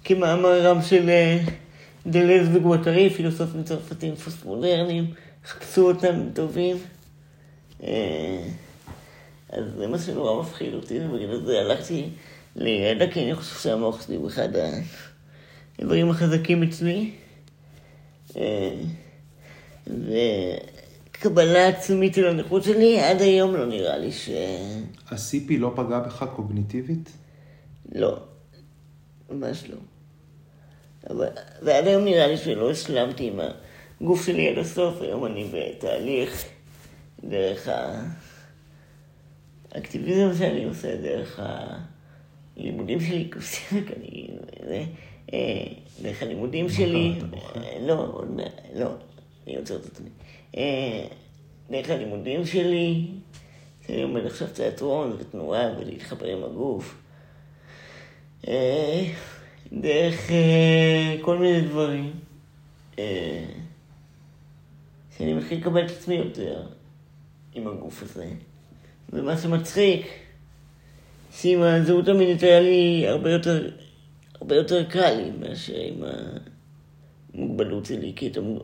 כמאמרם 0.04 0.82
של 0.82 1.10
אה, 1.10 1.40
דלז 2.08 2.48
וגואטרי, 2.56 3.10
פילוסופים 3.10 3.64
צרפתיים 3.64 4.16
פוסט-מודרניים, 4.16 5.06
חפשו 5.46 5.88
אותם, 5.88 6.22
טובים. 6.34 6.78
אה, 7.84 8.42
אז 9.50 9.64
זה 9.78 9.88
מה 9.88 10.00
שנורא 10.00 10.42
מפחיד 10.42 10.74
אותי, 10.74 11.00
ובגלל 11.00 11.46
זה 11.46 11.60
הלכתי 11.60 12.10
לידע, 12.56 13.12
כי 13.12 13.24
אני 13.24 13.36
חושב 13.36 13.60
שהמוח 13.60 14.06
שלי 14.06 14.16
הוא 14.16 14.28
אחד 14.28 14.50
האיברים 15.80 16.10
החזקים 16.10 16.64
אצלי. 16.64 17.12
אה, 18.38 18.82
וקבלה 19.88 21.68
עצמית 21.68 22.14
של 22.14 22.28
הנכות 22.28 22.64
שלי, 22.64 23.00
עד 23.00 23.22
היום 23.22 23.56
לא 23.56 23.66
נראה 23.66 23.98
לי 23.98 24.12
ש... 24.12 24.30
ה-CP 25.10 25.52
לא 25.58 25.74
פגע 25.76 26.00
בך 26.00 26.26
קוגניטיבית? 26.36 27.10
לא, 27.96 28.18
ממש 29.30 29.64
לא. 29.70 29.78
אבל, 31.10 31.28
ועד 31.62 31.88
היום 31.88 32.04
נראה 32.04 32.28
לי 32.28 32.38
שלא 32.38 32.72
השלמתי 32.72 33.28
עם 33.28 33.40
הגוף 34.02 34.26
שלי 34.26 34.50
עד 34.50 34.58
הסוף, 34.58 35.02
היום 35.02 35.26
אני 35.26 35.52
בתהליך 35.54 36.46
דרך 37.24 37.70
האקטיביזם 39.72 40.38
שאני 40.38 40.64
עושה, 40.64 40.96
דרך 41.02 41.40
הלימודים 42.58 43.00
שלי, 43.00 43.30
כוסייק, 43.34 43.92
אני... 43.98 44.28
זה, 44.68 44.84
אה, 45.34 45.66
דרך 46.02 46.24
הלימודים 46.24 46.70
שלי? 46.70 47.14
אה, 47.56 47.78
לא, 47.82 48.24
לא, 48.76 48.90
אני 49.48 49.58
עוצר 49.58 49.76
את 49.76 49.86
עצמי. 49.86 50.10
אה, 50.58 51.08
דרך 51.72 51.90
הלימודים 51.90 52.46
שלי, 52.46 53.08
שאני 53.88 54.02
לומד 54.02 54.26
עכשיו 54.26 54.48
תיאטרון 54.48 55.16
ותנועה 55.20 55.66
ולהתחבר 55.80 56.28
עם 56.28 56.44
הגוף. 56.44 57.02
אה, 58.48 59.06
דרך 59.74 60.32
אה, 60.32 61.16
כל 61.22 61.38
מיני 61.38 61.62
דברים. 61.62 62.12
אה, 63.00 63.46
שאני 65.18 65.34
מתחיל 65.34 65.60
לקבל 65.60 65.86
את 65.86 65.92
עצמי 65.92 66.16
יותר 66.16 66.68
עם 67.54 67.68
הגוף 67.68 68.04
הזה. 68.04 68.30
ומה 69.14 69.38
שמצחיק, 69.38 70.08
שעם 71.32 71.62
הזהות 71.62 72.08
המינית 72.08 72.44
היה 72.44 72.60
לי 72.60 73.08
הרבה 73.08 73.32
יותר, 73.32 73.70
הרבה 74.42 74.56
יותר 74.56 74.84
קל 74.84 75.32
מאשר 75.40 75.74
עם 75.76 76.04
המוגבלות 77.34 77.86
שלי, 77.86 78.14
כי, 78.16 78.32
המוג... 78.36 78.64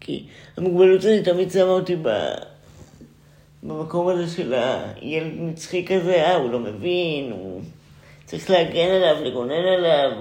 כי 0.00 0.26
המוגבלות 0.56 1.02
שלי 1.02 1.22
תמיד 1.22 1.50
שמה 1.50 1.62
אותי 1.62 1.96
ב... 2.02 2.08
במקום 3.62 4.08
הזה 4.08 4.36
של 4.36 4.54
הילד 4.54 5.32
נצחי 5.40 5.86
כזה, 5.86 6.14
אה, 6.14 6.36
הוא 6.36 6.50
לא 6.50 6.60
מבין, 6.60 7.32
הוא 7.32 7.60
צריך 8.24 8.50
להגן 8.50 8.90
עליו, 8.90 9.24
לגונן 9.24 9.52
עליו, 9.52 10.12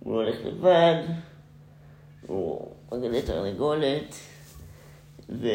הוא 0.00 0.14
לא 0.14 0.22
הולך 0.22 0.36
לבד, 0.44 1.02
הוא 2.26 2.68
מגלה 2.92 3.22
תרנגולת, 3.22 4.14
ו... 5.30 5.48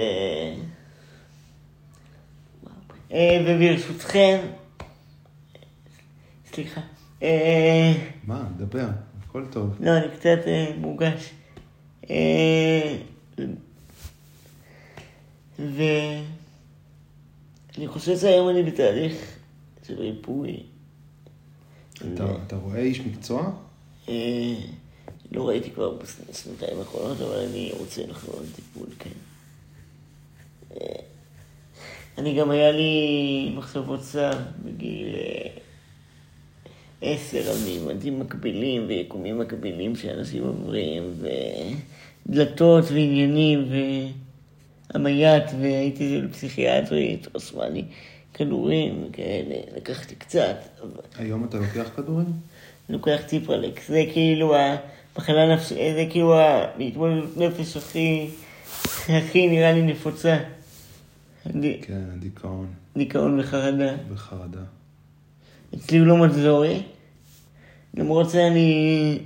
אה, 3.12 3.46
וברשותכם, 3.48 4.40
סליחה, 6.54 6.82
אה, 7.24 7.94
מה, 8.24 8.44
דבר, 8.58 8.88
הכל 9.24 9.46
טוב. 9.52 9.76
לא, 9.80 9.98
אני 9.98 10.08
קצת 10.16 10.40
אה, 10.48 10.72
מורגש. 10.78 11.30
אה, 12.10 12.98
ואני 15.60 16.24
חושב 17.88 18.18
שהיום 18.18 18.50
אני 18.50 18.64
בתהליך 18.64 19.38
של 19.88 20.00
ריפוי. 20.02 20.64
אתה, 21.96 22.26
אתה 22.48 22.56
רואה 22.56 22.80
איש 22.80 23.00
מקצוע? 23.00 23.52
אה, 24.10 24.56
לא 25.32 25.48
ראיתי 25.48 25.72
כבר 25.72 25.98
בשנתיים 26.30 26.80
האחרונות, 26.80 27.22
אבל 27.22 27.40
אני 27.40 27.72
רוצה 27.80 28.08
לחזור 28.08 28.42
לטיפול, 28.42 28.88
כן. 29.00 29.10
אה, 30.72 31.17
אני 32.18 32.34
גם 32.36 32.52
היה 32.52 32.72
לי 32.72 33.54
מחשבות 33.56 34.04
סב 34.04 34.34
בגיל 34.66 35.16
אה, 35.16 35.50
עשר 37.02 37.50
על 37.52 37.58
מימדים 37.66 38.20
מקבילים 38.20 38.86
ויקומים 38.88 39.40
מקבילים 39.40 39.96
שאנשים 39.96 40.44
עוברים, 40.44 41.14
ודלתות 42.28 42.86
ועניינים 42.92 43.70
והמייט, 44.94 45.44
והייתי 45.62 46.22
לפסיכיאטרית, 46.22 47.28
רשמה 47.36 47.70
לי 47.70 47.84
כדורים 48.34 49.04
וכאלה, 49.10 49.56
לקחתי 49.76 50.16
קצת, 50.16 50.58
אבל... 50.82 51.02
היום 51.18 51.44
אתה 51.44 51.58
לוקח 51.58 51.90
כדורים? 51.96 52.32
לוקח 52.90 53.20
ציפרלקס, 53.26 53.88
זה 53.88 54.04
כאילו 54.14 54.56
המחלה 54.56 55.56
נפש... 55.56 55.74
זה 55.74 56.06
כאילו 56.10 56.36
ההתמודדות 56.36 57.38
נפש 57.38 57.78
הכי, 57.78 58.28
הכי 59.10 59.48
נראה 59.48 59.72
לי 59.72 59.82
נפוצה. 59.82 60.38
ד- 61.56 61.82
כן, 61.82 62.04
דיכאון 62.20 62.68
דיכאון 62.98 63.40
וחרדה. 63.40 63.96
וחרדה. 64.10 64.64
אצלי 65.76 65.98
הוא 65.98 66.08
לא 66.08 66.18
מחזורי, 66.18 66.82
למרות 67.94 68.30
שאני 68.30 69.20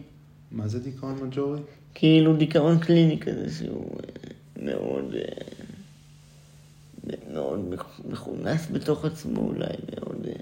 מה 0.52 0.68
זה 0.68 0.80
דיכאון 0.80 1.24
מג'ורי? 1.24 1.60
כאילו 1.94 2.36
דיכאון 2.38 2.80
קליני 2.80 3.20
כזה 3.20 3.48
שהוא 3.58 3.92
אה, 4.00 4.32
מאוד, 4.66 5.14
אה, 5.16 7.12
מאוד 7.34 7.74
מכ- 7.74 8.02
מכונס 8.10 8.68
בתוך 8.72 9.06
עצמו 9.06 9.42
אולי, 9.42 9.66
מאוד... 10.00 10.26
אה, 10.28 10.34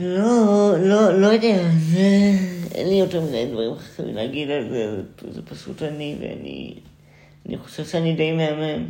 לא, 0.00 0.74
לא, 0.78 1.20
לא 1.20 1.26
יודע, 1.26 1.62
זה... 1.78 2.32
אין 2.74 2.88
לי 2.88 2.94
יותר 2.94 3.20
מדי 3.24 3.46
דברים 3.52 3.72
אחרים 3.72 4.14
להגיד 4.14 4.50
על 4.50 4.68
זה, 4.70 5.02
זה 5.32 5.42
פשוט 5.42 5.82
אני, 5.82 6.16
ואני... 6.20 6.74
אני 7.46 7.58
חושב 7.58 7.84
שאני 7.84 8.16
די 8.16 8.32
מהמם, 8.32 8.88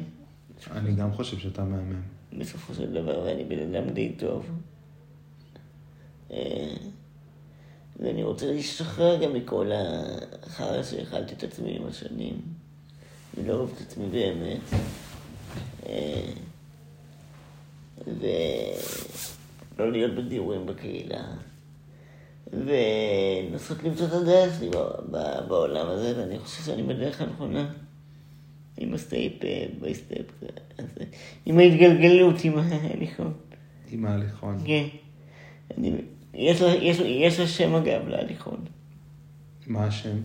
אני 0.71 0.95
גם 0.95 1.12
חושב 1.12 1.38
שאתה 1.38 1.64
מהמם. 1.64 2.02
בסופו 2.38 2.75
של 2.75 2.92
דבר, 2.92 3.23
ואני 3.25 3.45
בן 3.45 3.75
אדם 3.75 3.90
די 3.90 4.12
טוב. 4.19 4.47
אה, 6.30 6.75
ואני 8.00 8.23
רוצה 8.23 8.47
להשתחרר 8.52 9.25
גם 9.25 9.35
מכל 9.35 9.71
החרא 10.42 10.83
שהאכלתי 10.83 11.35
את 11.35 11.42
עצמי 11.42 11.76
עם 11.76 11.87
השנים, 11.87 12.40
ולא 13.35 13.54
אוהב 13.54 13.71
את 13.76 13.80
עצמי 13.80 14.07
באמת. 14.07 14.61
אה, 15.87 16.33
ולא 18.07 19.92
להיות 19.92 20.14
בדיורים 20.14 20.66
בקהילה. 20.66 21.25
ולנסות 22.52 23.83
למצוא 23.83 24.07
את 24.07 24.12
הדרך 24.12 24.59
שלי 24.59 24.71
בעולם 25.49 25.87
הזה, 25.88 26.14
ואני 26.16 26.38
חושב 26.38 26.62
שאני 26.62 26.83
בדרך 26.83 27.21
הנכונה. 27.21 27.71
עם 28.80 28.94
הסטייפ, 28.94 29.44
אה, 29.44 29.64
בסטייפ, 29.80 30.26
הזה. 30.78 31.04
עם 31.46 31.58
ההתגלגלות, 31.58 32.44
עם 32.44 32.52
ההליכון. 32.58 33.32
עם 33.92 34.06
ההליכון. 34.06 34.58
כן. 34.64 34.84
אני, 35.78 35.92
יש, 36.34 36.60
לה, 36.62 36.75
יש, 36.75 37.00
לה- 37.00 37.08
יש 37.08 37.40
לה 37.40 37.46
שם 37.46 37.75
אגב 37.75 38.08
להליכון. 38.08 38.60
מה 39.66 39.84
השם? 39.84 40.16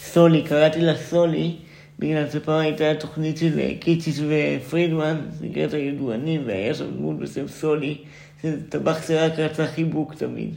סולי, 0.00 0.42
קראתי 0.42 0.80
לה 0.80 0.96
סולי, 0.96 1.56
בגלל 1.98 2.30
שפעם 2.30 2.60
הייתה 2.60 2.94
תוכנית 3.00 3.36
של 3.36 3.58
אה, 3.60 3.72
קיציס 3.80 4.20
ופרידמן, 4.28 5.20
נקראת 5.40 5.72
הידוענים, 5.74 6.42
והיה 6.46 6.74
שם 6.74 6.90
דמות 6.96 7.18
בשם 7.18 7.48
סולי, 7.48 7.98
שזה 8.42 8.68
טבח 8.70 9.06
שרק 9.06 9.32
רצה 9.38 9.66
חיבוק 9.66 10.14
תמיד. 10.14 10.54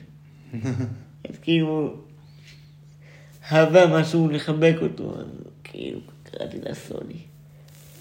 אז 1.29 1.38
כאילו, 1.41 1.94
אהבה 3.51 4.00
משהו 4.01 4.29
לחבק 4.29 4.75
אותו, 4.82 5.15
אז 5.20 5.25
כאילו, 5.63 6.00
קראתי 6.24 6.58
לה 6.62 6.74
סולי. 6.75 7.15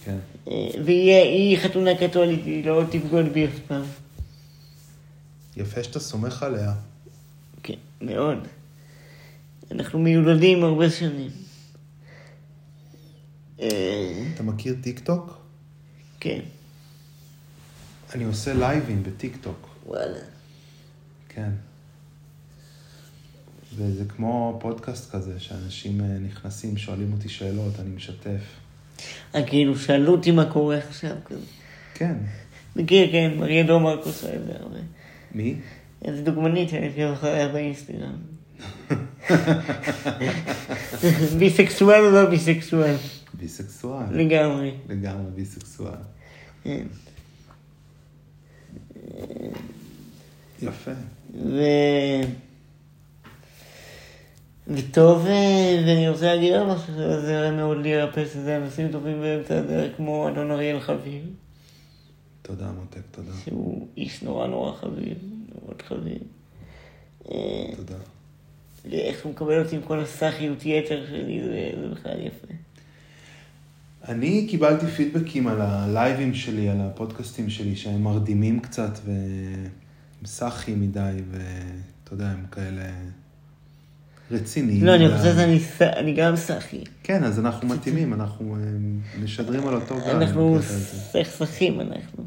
כן. 0.09 0.19
אה, 0.49 0.69
והיא 0.85 1.15
היא 1.15 1.59
חתונה 1.59 1.91
קתולית, 1.97 2.45
היא 2.45 2.65
לא 2.65 2.83
תבגוד 2.91 3.27
בי 3.33 3.47
אף 3.47 3.59
פעם. 3.67 3.85
יפה 5.57 5.83
שאתה 5.85 6.01
סומך 6.01 6.43
עליה. 6.43 6.75
כן, 7.63 7.79
מאוד. 8.01 8.39
אנחנו 9.71 9.99
מיולדים 9.99 10.65
הרבה 10.65 10.91
שנים. 10.91 11.31
אה, 13.61 14.29
אתה 14.35 14.43
מכיר 14.43 14.77
טיק 14.83 14.99
טוק? 14.99 15.39
כן, 16.21 16.41
אני 18.15 18.25
עושה 18.25 18.55
לייבים 18.55 19.03
בטיק 19.03 19.37
טוק. 19.41 19.69
וואלה. 19.87 20.21
כן. 21.29 21.51
וזה 23.75 24.05
כמו 24.09 24.59
פודקאסט 24.61 25.11
כזה, 25.11 25.41
שאנשים 25.41 26.01
אה, 26.01 26.07
נכנסים, 26.07 26.77
שואלים 26.77 27.13
אותי 27.13 27.29
שאלות, 27.29 27.81
אני 27.81 27.91
משתף. 27.91 28.68
כאילו, 29.47 29.79
שאלו 29.79 30.13
אותי 30.13 30.31
מה 30.31 30.45
קורה 30.53 30.79
עכשיו 30.79 31.17
כזה. 31.25 31.47
כן. 31.95 32.15
מכיר, 32.77 33.13
כן, 33.13 33.33
מריה 33.37 33.63
דומרק 33.63 34.07
עושה 34.07 34.35
את 34.35 34.45
זה 34.47 34.53
הרבה. 34.61 34.79
מי? 35.35 35.55
איזה 36.05 36.23
דוגמנית 36.23 36.69
שאני 36.69 36.87
עוקב 36.87 37.13
אחריה 37.13 37.49
באינסטגרם. 37.49 38.17
ביסקסואל 41.39 42.05
או 42.05 42.11
לא 42.11 42.31
ביסקסואל? 42.31 42.95
ביסקסואל. 43.35 44.05
לגמרי. 44.11 44.75
לגמרי 44.89 45.31
ביסקסואל. 45.35 45.93
כן. 46.65 46.87
יפה. 50.63 50.91
ו... 51.45 51.63
וטוב, 54.69 55.25
ואני 55.25 56.09
רוצה 56.09 56.35
להגיד 56.35 56.55
עוד 56.55 56.67
משהו, 56.69 56.95
זה 56.97 57.41
רע 57.41 57.51
מאוד 57.51 57.77
להירפס 57.83 58.37
איזה 58.37 58.57
אנשים 58.57 58.93
טובים 58.93 59.21
באמצע 59.21 59.59
הדרך, 59.59 59.97
כמו 59.97 60.29
אדון 60.29 60.51
אריאל 60.51 60.81
חביב, 60.81 61.23
תודה 62.43 62.71
מותק, 62.73 63.01
תודה. 63.11 63.33
שהוא 63.45 63.89
איש 63.97 64.23
נורא 64.23 64.47
נורא 64.47 64.73
חביב, 64.73 65.19
מאוד 65.55 65.83
חביב. 65.83 66.19
אה, 67.31 67.77
תודה. 67.77 67.95
איך 68.93 69.25
הוא 69.25 69.33
מקבל 69.33 69.63
אותי 69.65 69.77
עם 69.77 69.83
כל 69.83 70.01
הסאחיות 70.01 70.67
יתר 70.67 71.07
שלי, 71.07 71.41
זה, 71.45 71.71
זה 71.81 71.89
בכלל 71.89 72.27
יפה. 72.27 72.55
אני 74.09 74.47
קיבלתי 74.51 74.87
פידבקים 74.87 75.47
על 75.47 75.61
הלייבים 75.61 76.35
שלי, 76.35 76.69
על 76.69 76.81
הפודקאסטים 76.81 77.51
שלי, 77.51 77.77
שהם 77.77 78.03
מרדימים 78.03 78.61
קצת 78.61 78.99
והם 79.05 80.25
סאחים 80.25 80.81
מדי, 80.81 81.15
ואתה 81.31 82.15
יודע, 82.15 82.29
הם 82.29 82.47
כאלה 82.51 82.91
רציניים. 84.31 84.85
לא, 84.85 84.95
אני. 84.95 85.09
חושב 85.09 85.35
שאני 85.35 85.59
אני 85.97 86.15
גם 86.15 86.37
סאחי. 86.37 86.85
כן, 87.03 87.25
אז 87.25 87.39
אנחנו 87.39 87.69
מתאימים, 87.69 88.15
אנחנו 88.15 88.57
אה, 88.57 88.61
משדרים 89.23 89.69
על 89.69 89.75
אותו 89.75 89.97
גל. 89.97 90.11
אנחנו. 90.11 90.59
סכסכים, 91.13 91.81
אנחנו. 91.81 92.25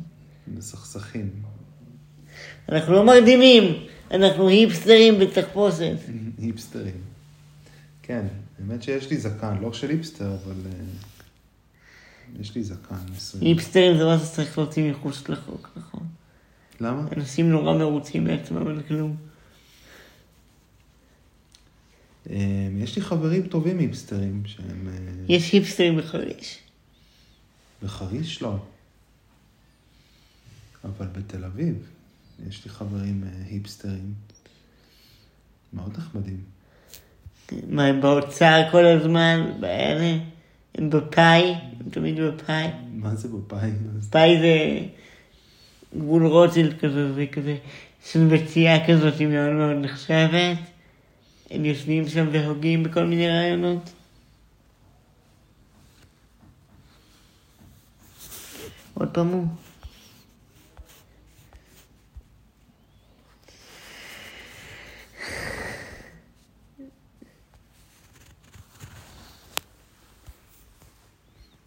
מסכסכים. 0.48 1.30
אנחנו 2.70 2.94
לא 2.94 3.06
מרדימים, 3.06 3.64
אנחנו 4.12 4.48
היפסטרים 4.48 5.20
בתחפושת. 5.20 5.98
היפסטרים. 6.42 7.02
כן, 8.04 8.26
האמת 8.60 8.84
שיש 8.84 9.10
לי 9.10 9.18
זקן, 9.18 9.58
לא 9.62 9.74
של 9.74 9.90
היפסטר, 9.90 10.28
אבל 10.28 10.56
אה, 10.66 10.72
יש 12.40 12.56
לי 12.56 12.64
זקן 12.64 12.96
מסוים. 13.16 13.44
היפסטרים 13.44 13.98
זה 13.98 14.06
מה 14.06 14.20
שצריך 14.20 14.58
להוציא 14.58 14.92
מחוץ 14.92 15.30
לחוק, 15.30 15.70
נכון? 15.76 16.04
למה? 16.82 17.04
אנשים 17.18 17.50
נורא 17.50 17.78
מרוצים 17.78 18.24
מעצמם 18.24 18.68
על 18.68 18.82
כלום. 18.88 19.16
אה, 22.30 22.68
יש 22.78 22.96
לי 22.96 23.02
חברים 23.02 23.48
טובים 23.48 23.80
היפסטרים 23.80 24.42
שהם... 24.46 24.88
אה, 24.88 25.24
יש 25.30 25.52
היפסטרים 25.52 25.98
בחריש. 25.98 26.60
בחריש 27.84 28.42
לא. 28.42 28.56
אבל 30.84 31.08
בתל 31.08 31.46
אביב 31.46 31.76
יש 32.48 32.66
לי 32.66 32.72
חברים 32.72 33.24
אה, 33.24 33.46
היפסטרים 33.50 34.14
מאוד 35.74 35.98
נחמדים. 35.98 36.40
מה, 37.68 37.86
הם 37.86 38.02
באוצר 38.02 38.62
כל 38.72 38.86
הזמן, 38.86 39.52
באלה? 39.60 40.18
הם 40.76 40.90
בפאי, 40.90 41.54
הם 41.80 41.90
תמיד 41.92 42.20
בפאי. 42.20 42.68
מה 42.94 43.16
זה 43.16 43.28
בפיים? 43.28 43.78
פאי 44.10 44.40
זה 44.40 44.80
גבול 45.98 46.28
רוטשילד 46.28 46.80
כזה, 46.80 47.14
זה 47.14 47.26
כזה 47.32 47.58
שלבצייה 48.06 48.88
כזאת 48.88 49.20
היא 49.20 49.28
מאוד 49.28 49.52
מאוד 49.52 49.76
נחשבת. 49.86 50.58
הם 51.52 51.66
יושבים 51.66 52.08
שם 52.08 52.28
והוגים 52.32 52.84
בכל 52.84 53.06
מיני 53.06 53.28
רעיונות. 53.28 53.94
עוד 58.94 59.10
פעם 59.14 59.28
הוא. 59.28 59.48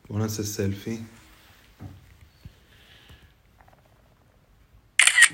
בואו 0.09 0.19
נעשה 0.19 0.43
סלפי. 0.43 0.99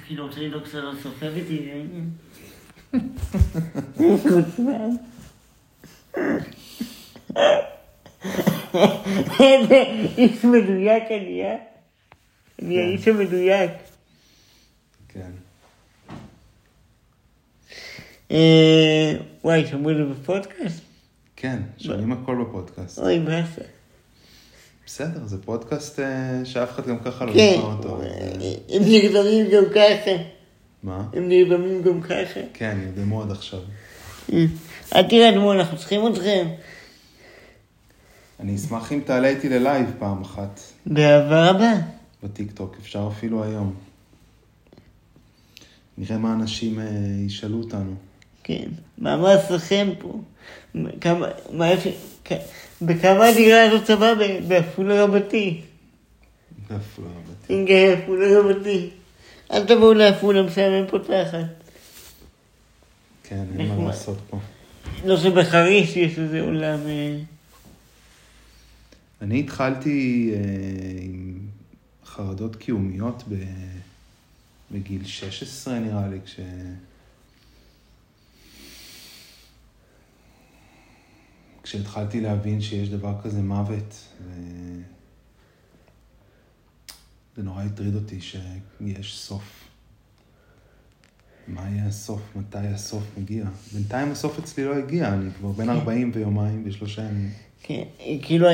כאילו 0.07 0.27
רוצה 0.27 0.41
לדאוג 0.41 0.67
שאתה 0.67 0.81
לא 0.81 0.93
סוחב 1.03 1.27
איתי, 1.37 1.71
העניין. 1.71 2.11
איזה 9.40 9.83
איש 10.18 10.44
מדויק 10.44 11.05
אני, 11.11 11.42
אה? 11.42 11.57
אני 12.62 12.79
האיש 12.79 13.09
המדויק. 13.09 13.70
כן. 15.09 15.31
אה, 18.31 19.12
וואי, 19.44 19.66
שמעו 19.66 19.90
את 19.90 19.96
זה 19.96 20.05
בפודקאסט? 20.05 20.81
כן, 21.37 21.59
שומעים 21.79 22.12
הכל 22.12 22.44
בפודקאסט. 22.44 22.98
אוי, 22.98 23.18
באסה. 23.18 23.62
בסדר, 24.87 25.26
זה 25.26 25.42
פודקאסט 25.42 26.00
אה, 26.00 26.40
שאף 26.44 26.70
אחד 26.70 26.87
גם 26.87 26.98
ככה 26.98 27.24
לא 27.24 27.33
כן, 27.33 27.38
ישמע 27.38 27.64
אותו. 27.64 28.00
הם 28.68 28.83
נרדמים 28.83 29.46
גם 29.50 29.64
ככה. 29.74 30.39
מה? 30.83 31.03
הם 31.12 31.29
נרדמים 31.29 31.83
גם 31.83 32.01
ככה. 32.01 32.40
כן, 32.55 32.79
נרדמו 32.85 33.23
עד 33.23 33.31
עכשיו. 33.31 33.61
אה, 34.33 34.45
אל 34.95 35.03
תירדמו, 35.03 35.53
אנחנו 35.53 35.79
צריכים 35.79 36.07
אתכם. 36.12 36.49
אני 38.40 38.57
אשמח 38.57 38.93
אם 38.93 39.01
תעלה 39.05 39.29
איתי 39.29 39.49
ללייב 39.49 39.87
פעם 39.99 40.23
אחת 40.23 40.61
באהבה 40.87 41.51
רבה. 41.51 41.73
בטיקטוק, 42.23 42.77
אפשר 42.81 43.09
אפילו 43.12 43.45
היום. 43.45 43.75
נראה 45.99 46.19
מה 46.19 46.33
אנשים 46.33 46.81
אה, 46.81 46.85
ישאלו 47.27 47.59
אותנו. 47.59 47.95
כן. 48.45 48.69
מה 48.99 49.16
מעשיכם 49.16 49.88
פה? 49.99 50.21
כמה, 51.01 51.27
מה 51.53 51.71
יש... 51.71 51.88
כ- 52.25 52.33
בכמה 52.83 53.27
הדירה 53.27 53.62
הזאת 53.62 53.87
שווה 53.87 54.12
בעפולה 54.49 55.05
רבתי? 55.05 55.61
לא 56.71 56.77
רבתי? 56.77 57.64
כן, 57.69 57.95
עפולה 58.03 58.27
רבתי. 58.38 58.90
אל 59.51 59.67
תבואו 59.67 59.93
לעפולה, 59.93 60.43
משעמם 60.43 60.87
פותחת. 60.91 61.39
כן, 63.23 63.45
אין 63.59 63.77
מה. 63.77 63.85
לעשות 63.85 64.19
פה. 64.31 64.39
לא 65.05 65.17
שבחריש 65.17 65.97
יש 65.97 66.19
איזה 66.19 66.41
עולם... 66.41 66.79
אה, 66.87 67.19
אני 69.23 69.41
התחלתי 69.41 70.31
אה, 70.35 70.41
עם 71.03 71.39
חרדות 72.05 72.57
קיומיות 72.57 73.23
ב... 73.29 73.35
בגיל 74.71 75.05
16 75.05 75.79
נראה 75.79 76.09
לי, 76.09 76.19
כש... 76.25 76.41
כשהתחלתי 81.63 82.21
להבין 82.21 82.61
שיש 82.61 82.89
דבר 82.89 83.15
כזה 83.23 83.43
מוות, 83.43 83.95
ו... 84.23 84.31
זה 87.37 87.43
נורא 87.43 87.62
הטריד 87.62 87.95
אותי 87.95 88.21
שיש 88.21 89.19
סוף. 89.19 89.64
מה 91.49 91.69
יהיה 91.71 91.87
הסוף? 91.87 92.23
מתי 92.37 92.59
הסוף 92.59 93.03
מגיע? 93.19 93.45
בינתיים 93.73 94.12
הסוף 94.12 94.38
אצלי 94.38 94.64
לא 94.64 94.75
הגיע, 94.75 95.09
אני 95.09 95.31
כבר 95.38 95.49
בן 95.49 95.71
40 95.71 96.11
ויומיים 96.14 96.62
ושלושה 96.66 97.03
ימים. 97.03 97.31
כן, 97.62 97.83
כאילו, 98.23 98.49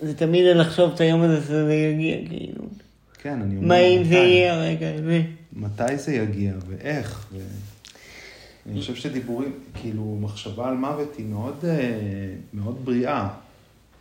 זה 0.00 0.14
תמיד 0.16 0.56
לחשוב 0.56 0.92
את 0.94 1.00
היום 1.00 1.22
הזה 1.22 1.46
שזה 1.46 1.74
יגיע, 1.74 2.16
כאילו. 2.28 2.64
כן, 3.22 3.42
אני 3.42 3.56
אומר, 3.56 3.68
מה 3.68 3.78
אם 3.78 4.04
זה 4.04 4.10
מתי? 4.10 4.16
יהיה 4.16 4.54
הרגע 4.54 4.94
הזה? 4.94 5.22
מתי 5.52 5.96
זה 5.96 6.14
יגיע 6.14 6.54
ואיך. 6.66 7.26
ו... 7.32 7.38
אני 8.70 8.80
חושב 8.80 8.94
שדיבורים, 8.94 9.52
כאילו, 9.74 10.18
מחשבה 10.20 10.68
על 10.68 10.76
מוות 10.76 11.16
היא 11.16 11.26
מאוד, 11.26 11.64
אה, 11.64 12.34
מאוד 12.54 12.84
בריאה. 12.84 13.28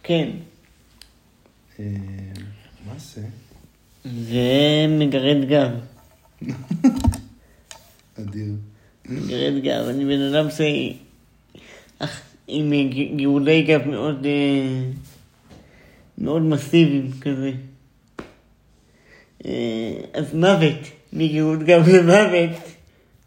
כן. 0.04 0.30
אה, 1.80 1.86
מה 2.88 2.94
זה? 2.98 3.22
זה 4.06 4.86
מגרד 4.90 5.46
גב. 5.50 5.70
אדיר. 8.20 8.54
מגרד 9.10 9.64
גב. 9.64 9.86
אני 9.90 10.06
בן 10.06 10.22
אדם 10.22 10.50
ש... 10.50 10.62
אך, 12.00 12.22
עם 12.48 12.72
ג- 12.90 13.16
גירודי 13.16 13.64
גב 13.64 13.88
מאוד... 13.88 14.26
אה, 14.26 14.90
מאוד 16.18 16.42
מסיביים 16.42 17.12
כזה. 17.22 17.52
אה, 19.46 19.94
אז 20.14 20.34
מוות, 20.34 20.80
מגירות 21.14 21.60
גב 21.60 21.88
למוות, 21.88 22.62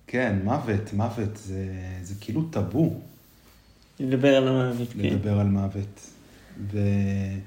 כן, 0.07 0.37
מוות, 0.45 0.93
מוות, 0.93 1.37
זה, 1.37 1.67
זה 2.03 2.15
כאילו 2.21 2.43
טאבו 2.51 3.01
לדבר 4.01 4.37
על 4.37 4.49
המוות, 4.49 4.89
כן. 4.93 4.99
לדבר 4.99 5.41
על 5.41 5.47
מוות. 5.47 6.01
ואני 6.71 7.39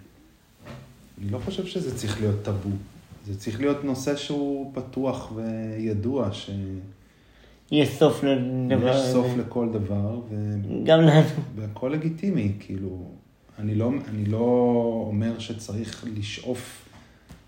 לא 1.31 1.39
חושב 1.45 1.65
שזה 1.65 1.97
צריך 1.97 2.19
להיות 2.21 2.43
טאבו. 2.43 2.69
זה 3.27 3.39
צריך 3.39 3.59
להיות 3.59 3.83
נושא 3.83 4.15
שהוא 4.15 4.71
פתוח 4.73 5.31
וידוע, 5.35 6.29
שיש 6.31 6.57
יש 7.71 7.89
סוף 7.89 8.23
לדבר 8.23 8.89
הזה. 8.89 9.11
סוף 9.11 9.27
לכל 9.37 9.69
דבר, 9.73 10.19
ו... 10.29 10.55
גם 10.83 11.01
לנו. 11.01 11.21
והכל 11.55 11.89
לגיטימי, 11.93 12.51
כאילו, 12.59 13.11
אני 13.59 13.75
לא, 13.75 13.91
אני 14.09 14.25
לא 14.25 14.37
אומר 15.07 15.39
שצריך 15.39 16.05
לשאוף 16.17 16.85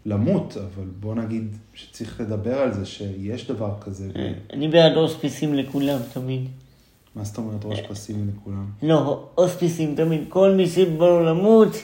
למות, 0.05 0.57
אבל 0.57 0.85
בוא 0.99 1.15
נגיד 1.15 1.47
שצריך 1.73 2.21
לדבר 2.21 2.59
על 2.59 2.73
זה, 2.73 2.85
שיש 2.85 3.47
דבר 3.47 3.73
כזה. 3.81 4.09
ו- 4.15 4.53
אני 4.53 4.67
בעד 4.67 4.93
הוספיסים 4.93 5.53
לכולם 5.53 5.99
תמיד. 6.13 6.41
מה 7.15 7.23
זאת 7.23 7.37
אומרת 7.37 7.65
ראש 7.65 7.79
פסימי 7.79 8.31
לכולם? 8.31 8.65
לא, 8.83 9.29
הוספיסים 9.35 9.95
תמיד. 9.95 10.21
כל 10.29 10.51
מי 10.51 10.67
שבא 10.67 11.05
לו 11.05 11.25
למות, 11.25 11.75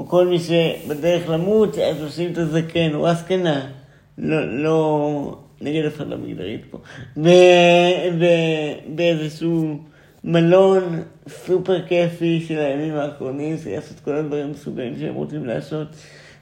או 0.00 0.08
כל 0.08 0.26
מי 0.26 0.38
שבדרך 0.38 1.28
למות, 1.28 1.78
אז 1.78 2.02
עושים 2.02 2.32
את 2.32 2.38
הזקן, 2.38 2.94
או 2.94 3.08
הזקנה. 3.08 3.70
לא, 4.18 4.62
לא, 4.62 5.38
נגד 5.60 5.84
הפרדה 5.84 6.16
מגדרית 6.16 6.60
פה. 6.70 6.78
ב- 7.16 8.08
ב- 8.20 8.96
באיזשהו 8.96 9.78
מלון 10.24 11.02
סופר 11.28 11.86
כיפי 11.86 12.44
של 12.48 12.58
הימים 12.58 12.94
האחרונים, 12.94 13.58
שיעשו 13.58 13.94
את 13.94 14.00
כל 14.00 14.16
הדברים 14.16 14.46
המסוגלים 14.46 14.98
שהם 14.98 15.14
רוצים 15.14 15.44
לעשות. 15.44 15.88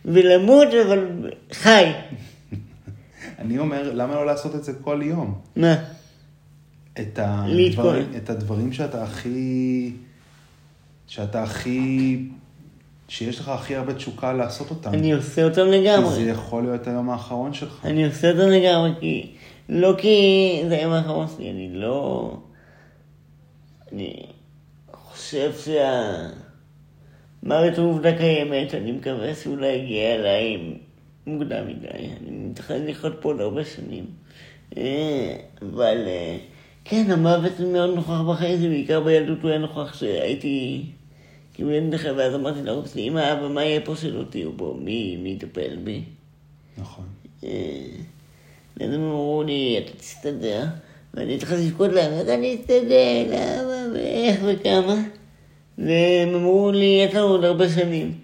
ולמות, 0.04 0.68
אבל 0.86 1.30
חי. 1.52 1.92
אני 3.38 3.58
אומר, 3.58 3.92
למה 3.94 4.14
לא 4.14 4.26
לעשות 4.26 4.54
את 4.54 4.64
זה 4.64 4.72
כל 4.72 5.00
יום? 5.04 5.34
מה? 5.56 5.74
את. 7.00 7.18
הדברים, 7.22 8.06
את 8.16 8.30
הדברים 8.30 8.72
שאתה 8.72 9.02
הכי... 9.02 9.92
שאתה 11.06 11.42
הכי... 11.42 12.18
שיש 13.08 13.40
לך 13.40 13.48
הכי 13.48 13.76
הרבה 13.76 13.94
תשוקה 13.94 14.32
לעשות 14.32 14.70
אותם. 14.70 14.94
אני 14.94 15.12
עושה 15.12 15.44
אותם 15.44 15.64
כי 15.70 15.80
לגמרי. 15.80 16.14
זה 16.14 16.22
יכול 16.30 16.62
להיות 16.62 16.86
היום 16.86 17.10
האחרון 17.10 17.52
שלך. 17.54 17.80
אני 17.84 18.06
עושה 18.06 18.30
אותם 18.30 18.48
לגמרי, 18.48 18.90
כי... 19.00 19.26
לא 19.68 19.94
כי 19.98 20.62
זה 20.68 20.74
היום 20.74 20.92
האחרון 20.92 21.26
שלי, 21.36 21.50
אני 21.50 21.70
לא... 21.72 22.32
אני 23.92 24.26
חושב 24.92 25.52
שהמוות 27.42 27.78
הוא 27.78 27.90
עובדה 27.90 28.18
קיימת, 28.18 28.74
אני 28.74 28.92
מקווה 28.92 29.34
שאולי 29.34 29.66
יגיע 29.66 30.14
אליי 30.14 30.74
מוקדם 31.26 31.66
מדי. 31.66 31.88
אני 31.88 32.30
מתכנן 32.30 32.86
לחיות 32.86 33.16
פה 33.20 33.28
עוד 33.28 33.40
הרבה 33.40 33.64
שנים. 33.64 34.04
אה, 34.76 35.36
אבל 35.62 36.04
אה, 36.06 36.36
כן, 36.84 37.10
המוות 37.10 37.60
מאוד 37.60 37.94
נוכח 37.94 38.20
בחיים 38.30 38.58
שלי, 38.58 38.68
בעיקר 38.68 39.00
בילדות 39.00 39.42
הוא 39.42 39.50
היה 39.50 39.58
נוכח 39.58 39.94
שהייתי 39.94 40.84
כאילו 41.58 41.70
ילד 41.72 41.94
נכה, 41.94 42.08
ואז 42.16 42.34
אמרתי 42.34 42.62
להורים 42.62 42.86
שלי, 42.92 43.08
אמא, 43.08 43.32
אבא, 43.32 43.48
מה 43.48 43.64
יהיה 43.64 43.80
פה 43.80 43.96
שלא 43.96 44.22
תהיו 44.30 44.52
בו? 44.52 44.74
מי 44.74 45.16
מי 45.16 45.28
יטפל 45.28 45.76
בי? 45.84 46.02
נכון. 46.78 47.04
אה, 47.44 47.50
ואז 48.76 48.92
הם 48.92 49.00
אמרו 49.00 49.42
לי, 49.46 49.78
אתה 49.78 49.98
תסתדר, 49.98 50.64
ואני 51.14 51.34
התחלתי 51.34 51.66
לבכות 51.66 51.90
להם, 51.92 52.12
איך 52.12 52.28
אני 52.28 52.54
אסתדר, 52.60 53.26
למה, 53.26 53.94
ואיך 53.94 54.40
וכמה. 54.46 55.02
והם 55.78 56.34
אמרו 56.34 56.70
לי, 56.72 57.06
יש 57.08 57.14
לנו 57.14 57.26
עוד 57.26 57.44
הרבה 57.44 57.68
שנים. 57.68 58.14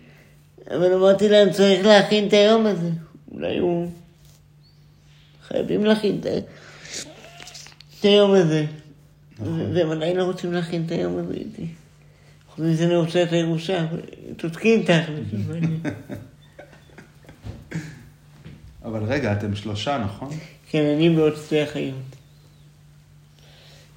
אבל 0.71 0.93
אמרתי 0.93 1.29
להם, 1.29 1.51
צריך 1.51 1.87
להכין 1.87 2.29
את 2.29 2.33
היום 2.33 2.67
הזה. 2.67 2.91
אולי 3.33 3.59
הוא... 3.59 3.89
חייבים 5.49 5.85
להכין 5.85 6.21
את 6.21 6.45
היום 8.03 8.35
הזה. 8.35 8.65
ו- 9.41 9.75
והם 9.75 9.91
עדיין 9.91 10.17
לא 10.17 10.25
רוצים 10.25 10.53
להכין 10.53 10.83
את 10.87 10.93
היום 10.93 11.19
הזה 11.19 11.35
איתי. 11.35 11.67
חוץ 12.55 12.65
מזה 12.65 12.85
אני 12.85 12.97
רוצה 12.97 13.23
את 13.23 13.33
הירושה, 13.33 13.87
צודקים 14.41 14.83
תכל'ס. 14.83 15.41
אבל- 18.85 19.05
רגע, 19.05 19.33
אתם 19.33 19.57
שלושה, 19.57 19.99
נכון? 19.99 20.31
כן, 20.71 20.85
אני 20.97 21.17
ועוד 21.19 21.33
שתי 21.47 21.65
אחיות. 21.65 21.95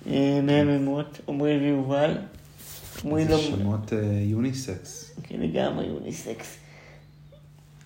אה, 0.09 0.39
מהממות, 0.43 1.19
עמרי 1.27 1.57
ויובל. 1.57 2.17
עמרי 3.05 3.25
זה 3.25 3.31
לא... 3.31 3.37
שמות 3.41 3.93
אה, 3.93 3.97
יוניסקס. 4.21 5.11
כן, 5.23 5.39
לגמרי 5.39 5.85
יוניסקס. 5.85 6.57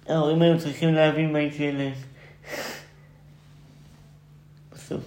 ההורים 0.07 0.41
היו 0.41 0.59
צריכים 0.59 0.93
להבין 0.93 1.33
מה 1.33 1.39
יצא 1.39 1.63
להם. 1.63 1.93
בסוף. 4.73 5.01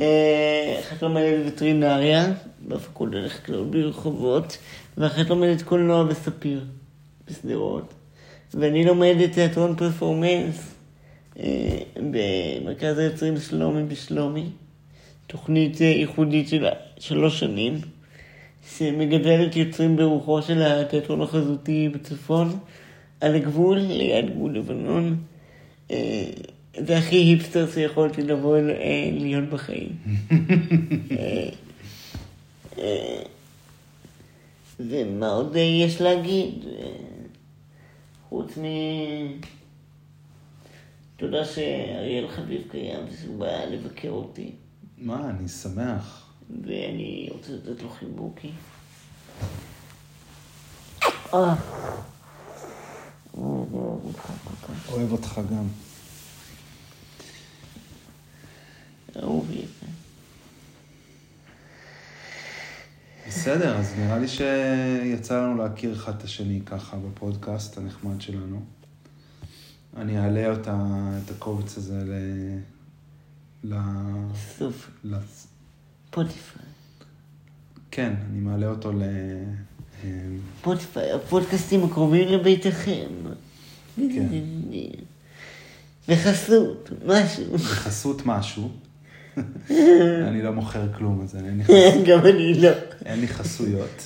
אה, 0.00 0.80
אחת 0.80 1.02
לומדת 1.02 1.46
וטרינריה, 1.46 2.26
בפקולטה 2.68 3.16
לחקלאות 3.16 3.70
ברחובות, 3.70 4.58
ואחת 4.96 5.30
לומדת 5.30 5.62
קולנוע 5.62 6.04
בספיר, 6.04 6.64
בשדרות. 7.28 7.94
ואני 8.54 8.84
לומדת 8.84 9.32
תיאטרון 9.32 9.76
פרפורמנס 9.76 10.74
אה, 11.38 11.78
במרכז 11.96 12.98
היוצרים 12.98 13.40
שלומי 13.40 13.82
בשלומי. 13.82 14.46
תוכנית 15.26 15.82
אה, 15.82 15.86
ייחודית 15.86 16.48
של 16.48 16.66
שלוש 16.98 17.40
שנים, 17.40 17.74
שמגדלת 18.76 19.56
יוצרים 19.56 19.96
ברוחו 19.96 20.42
של 20.42 20.62
התיאטרון 20.62 21.22
החזותי 21.22 21.88
בצפון, 21.88 22.58
על 23.20 23.34
הגבול, 23.34 23.78
ליד 23.78 24.30
גבול 24.30 24.56
לבנון. 24.56 25.16
אה, 25.90 26.24
זה 26.86 26.98
הכי 26.98 27.16
היפסטר 27.16 27.70
שיכולתי 27.70 28.22
לבוא 28.22 28.56
אה, 28.56 29.10
להיות 29.12 29.44
בחיים. 29.44 29.88
ומה 34.80 35.28
עוד 35.28 35.56
יש 35.56 36.00
להגיד? 36.00 36.64
חוץ 38.28 38.58
מ... 38.58 38.62
תודה 41.16 41.44
שאריאל 41.44 42.28
חביב 42.28 42.62
קיים 42.70 43.00
ושהוא 43.08 43.38
בא 43.38 43.64
לבקר 43.64 44.10
אותי. 44.10 44.52
מה, 44.98 45.30
אני 45.30 45.48
שמח. 45.48 46.32
ואני 46.62 47.28
רוצה 47.32 47.52
לתת 47.52 47.82
לו 47.82 47.90
חיבוקי. 47.90 48.50
אוהב 54.92 55.12
אותך 55.12 55.40
גם. 55.50 55.68
אהובי 59.16 59.54
יפה. 59.54 59.91
בסדר, 63.34 63.76
אז 63.76 63.94
נראה 63.98 64.18
לי 64.18 64.28
שיצא 64.28 65.42
לנו 65.42 65.56
להכיר 65.56 65.94
אחד 65.94 66.16
את 66.18 66.24
השני 66.24 66.60
ככה 66.66 66.96
בפודקאסט 66.96 67.78
הנחמד 67.78 68.20
שלנו. 68.20 68.62
אני 69.96 70.18
אעלה 70.18 70.50
אותה, 70.50 70.86
את 71.24 71.30
הקובץ 71.30 71.76
הזה 71.76 72.04
ל... 72.04 72.12
ל... 73.64 73.76
סוף. 74.58 74.90
ל... 75.04 75.16
פוטיפיי. 76.10 76.66
כן, 77.90 78.14
אני 78.30 78.40
מעלה 78.40 78.66
אותו 78.66 78.92
ל... 78.92 79.02
הפודקאסטים 80.96 81.84
הקרובים 81.84 82.28
לביתכם. 82.28 83.10
כן. 83.96 84.26
בחסות, 86.08 86.90
משהו. 87.06 87.54
בחסות 87.54 88.22
משהו. 88.26 88.72
אני 90.28 90.42
לא 90.42 90.52
מוכר 90.52 90.92
כלום, 90.92 91.20
אז 91.22 91.36
אין 91.36 91.58
לי, 91.58 91.64
חס... 91.64 91.72
גם 92.06 92.26
אני 92.26 92.54
לא. 92.54 92.70
אין 93.04 93.20
לי 93.20 93.28
חסויות. 93.28 94.04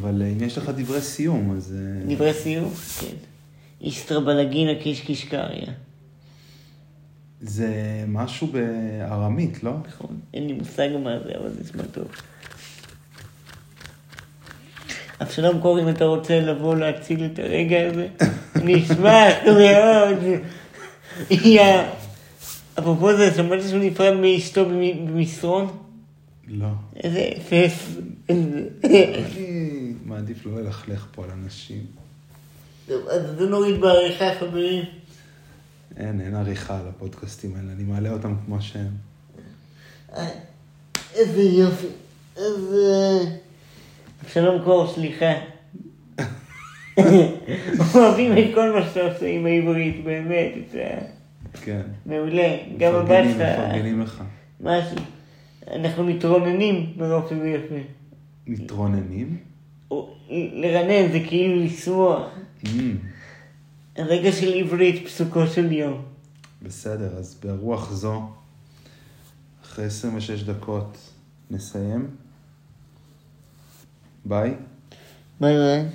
אבל 0.00 0.22
אה, 0.22 0.26
אם 0.26 0.42
יש 0.42 0.58
לך 0.58 0.70
דברי 0.76 1.00
סיום, 1.00 1.56
אז... 1.56 1.76
אה, 1.76 2.14
דברי 2.14 2.34
סיום? 2.34 2.70
כן. 3.00 3.16
איסטרא 3.80 4.20
בלגינה 4.20 4.74
קישקיש 4.82 5.24
קריא. 5.24 5.66
זה 7.40 7.70
משהו 8.08 8.46
בארמית, 8.46 9.62
לא? 9.62 9.72
נכון. 9.88 10.20
אין 10.34 10.46
לי 10.46 10.52
מושג 10.52 10.88
מה 11.04 11.18
זה, 11.24 11.30
אבל 11.40 11.50
זה 11.50 11.60
נשמע 11.60 11.82
טוב. 11.92 12.06
אבשלום 15.22 15.60
קור, 15.60 15.80
אם 15.80 15.88
אתה 15.88 16.04
רוצה 16.04 16.40
לבוא 16.40 16.76
להציל 16.76 17.24
את 17.24 17.38
הרגע 17.38 17.76
הזה, 17.90 18.08
אני 18.56 18.84
אשמח 18.84 19.34
מאוד. 19.46 20.40
יא. 21.30 22.03
אפרופו 22.78 23.16
זה, 23.16 23.34
שמעת 23.36 23.60
שהוא 23.68 23.78
נפרד 23.82 24.12
מאשתו 24.12 24.64
במ- 24.64 25.06
במסרון? 25.06 25.76
לא. 26.48 26.66
איזה 26.96 27.28
אפס. 27.38 27.88
אני 28.30 28.62
מעדיף 30.04 30.46
לא 30.46 30.60
ללכלך 30.60 31.06
פה 31.12 31.24
על 31.24 31.30
אנשים. 31.30 31.86
טוב, 32.88 33.08
אז 33.08 33.22
זה 33.38 33.46
נוריד 33.46 33.80
בעריכה, 33.80 34.24
חברים. 34.40 34.84
אין, 35.96 36.20
אין 36.20 36.34
עריכה 36.34 36.80
על 36.80 36.88
הפודקאסטים 36.88 37.56
האלה, 37.56 37.72
אני 37.72 37.82
מעלה 37.84 38.10
אותם 38.10 38.34
כמו 38.46 38.62
שהם. 38.62 38.90
אה, 40.16 40.28
איזה 41.14 41.42
יופי. 41.42 41.86
איזה... 42.36 43.18
אבשלום 44.24 44.64
קור, 44.64 44.94
סליחה. 44.94 45.32
אוהבים 47.94 48.32
את 48.38 48.54
כל 48.54 48.72
מה 48.72 48.86
שאתה 48.88 49.00
עושה 49.00 49.26
עם 49.26 49.46
העברית, 49.46 50.04
באמת, 50.04 50.52
כן. 51.62 51.82
מעולה. 52.06 52.56
גם 52.78 52.94
הבת 52.94 53.24
שלך, 53.24 53.58
מפרגנים 53.58 54.00
לך. 54.00 54.22
משהו. 54.60 54.96
אנחנו 55.70 56.04
מתרוננים 56.04 56.92
מרוב 56.96 57.26
שזה 57.30 57.48
יפה. 57.48 57.88
מתרוננים? 58.46 59.36
לרנן 60.30 61.12
זה 61.12 61.20
כאילו 61.28 61.64
לשמוח. 61.64 62.22
Mm, 62.64 62.68
רגע 63.98 64.32
של 64.32 64.52
עברית, 64.52 65.06
פסוקו 65.06 65.46
של 65.46 65.72
יום. 65.72 66.02
בסדר, 66.62 67.16
אז 67.16 67.36
ברוח 67.44 67.92
זו, 67.92 68.22
אחרי 69.62 69.84
26 69.84 70.42
דקות 70.42 70.98
נסיים. 71.50 72.06
ביי. 74.24 74.54
ביי 75.40 75.56
ביי. 75.56 75.86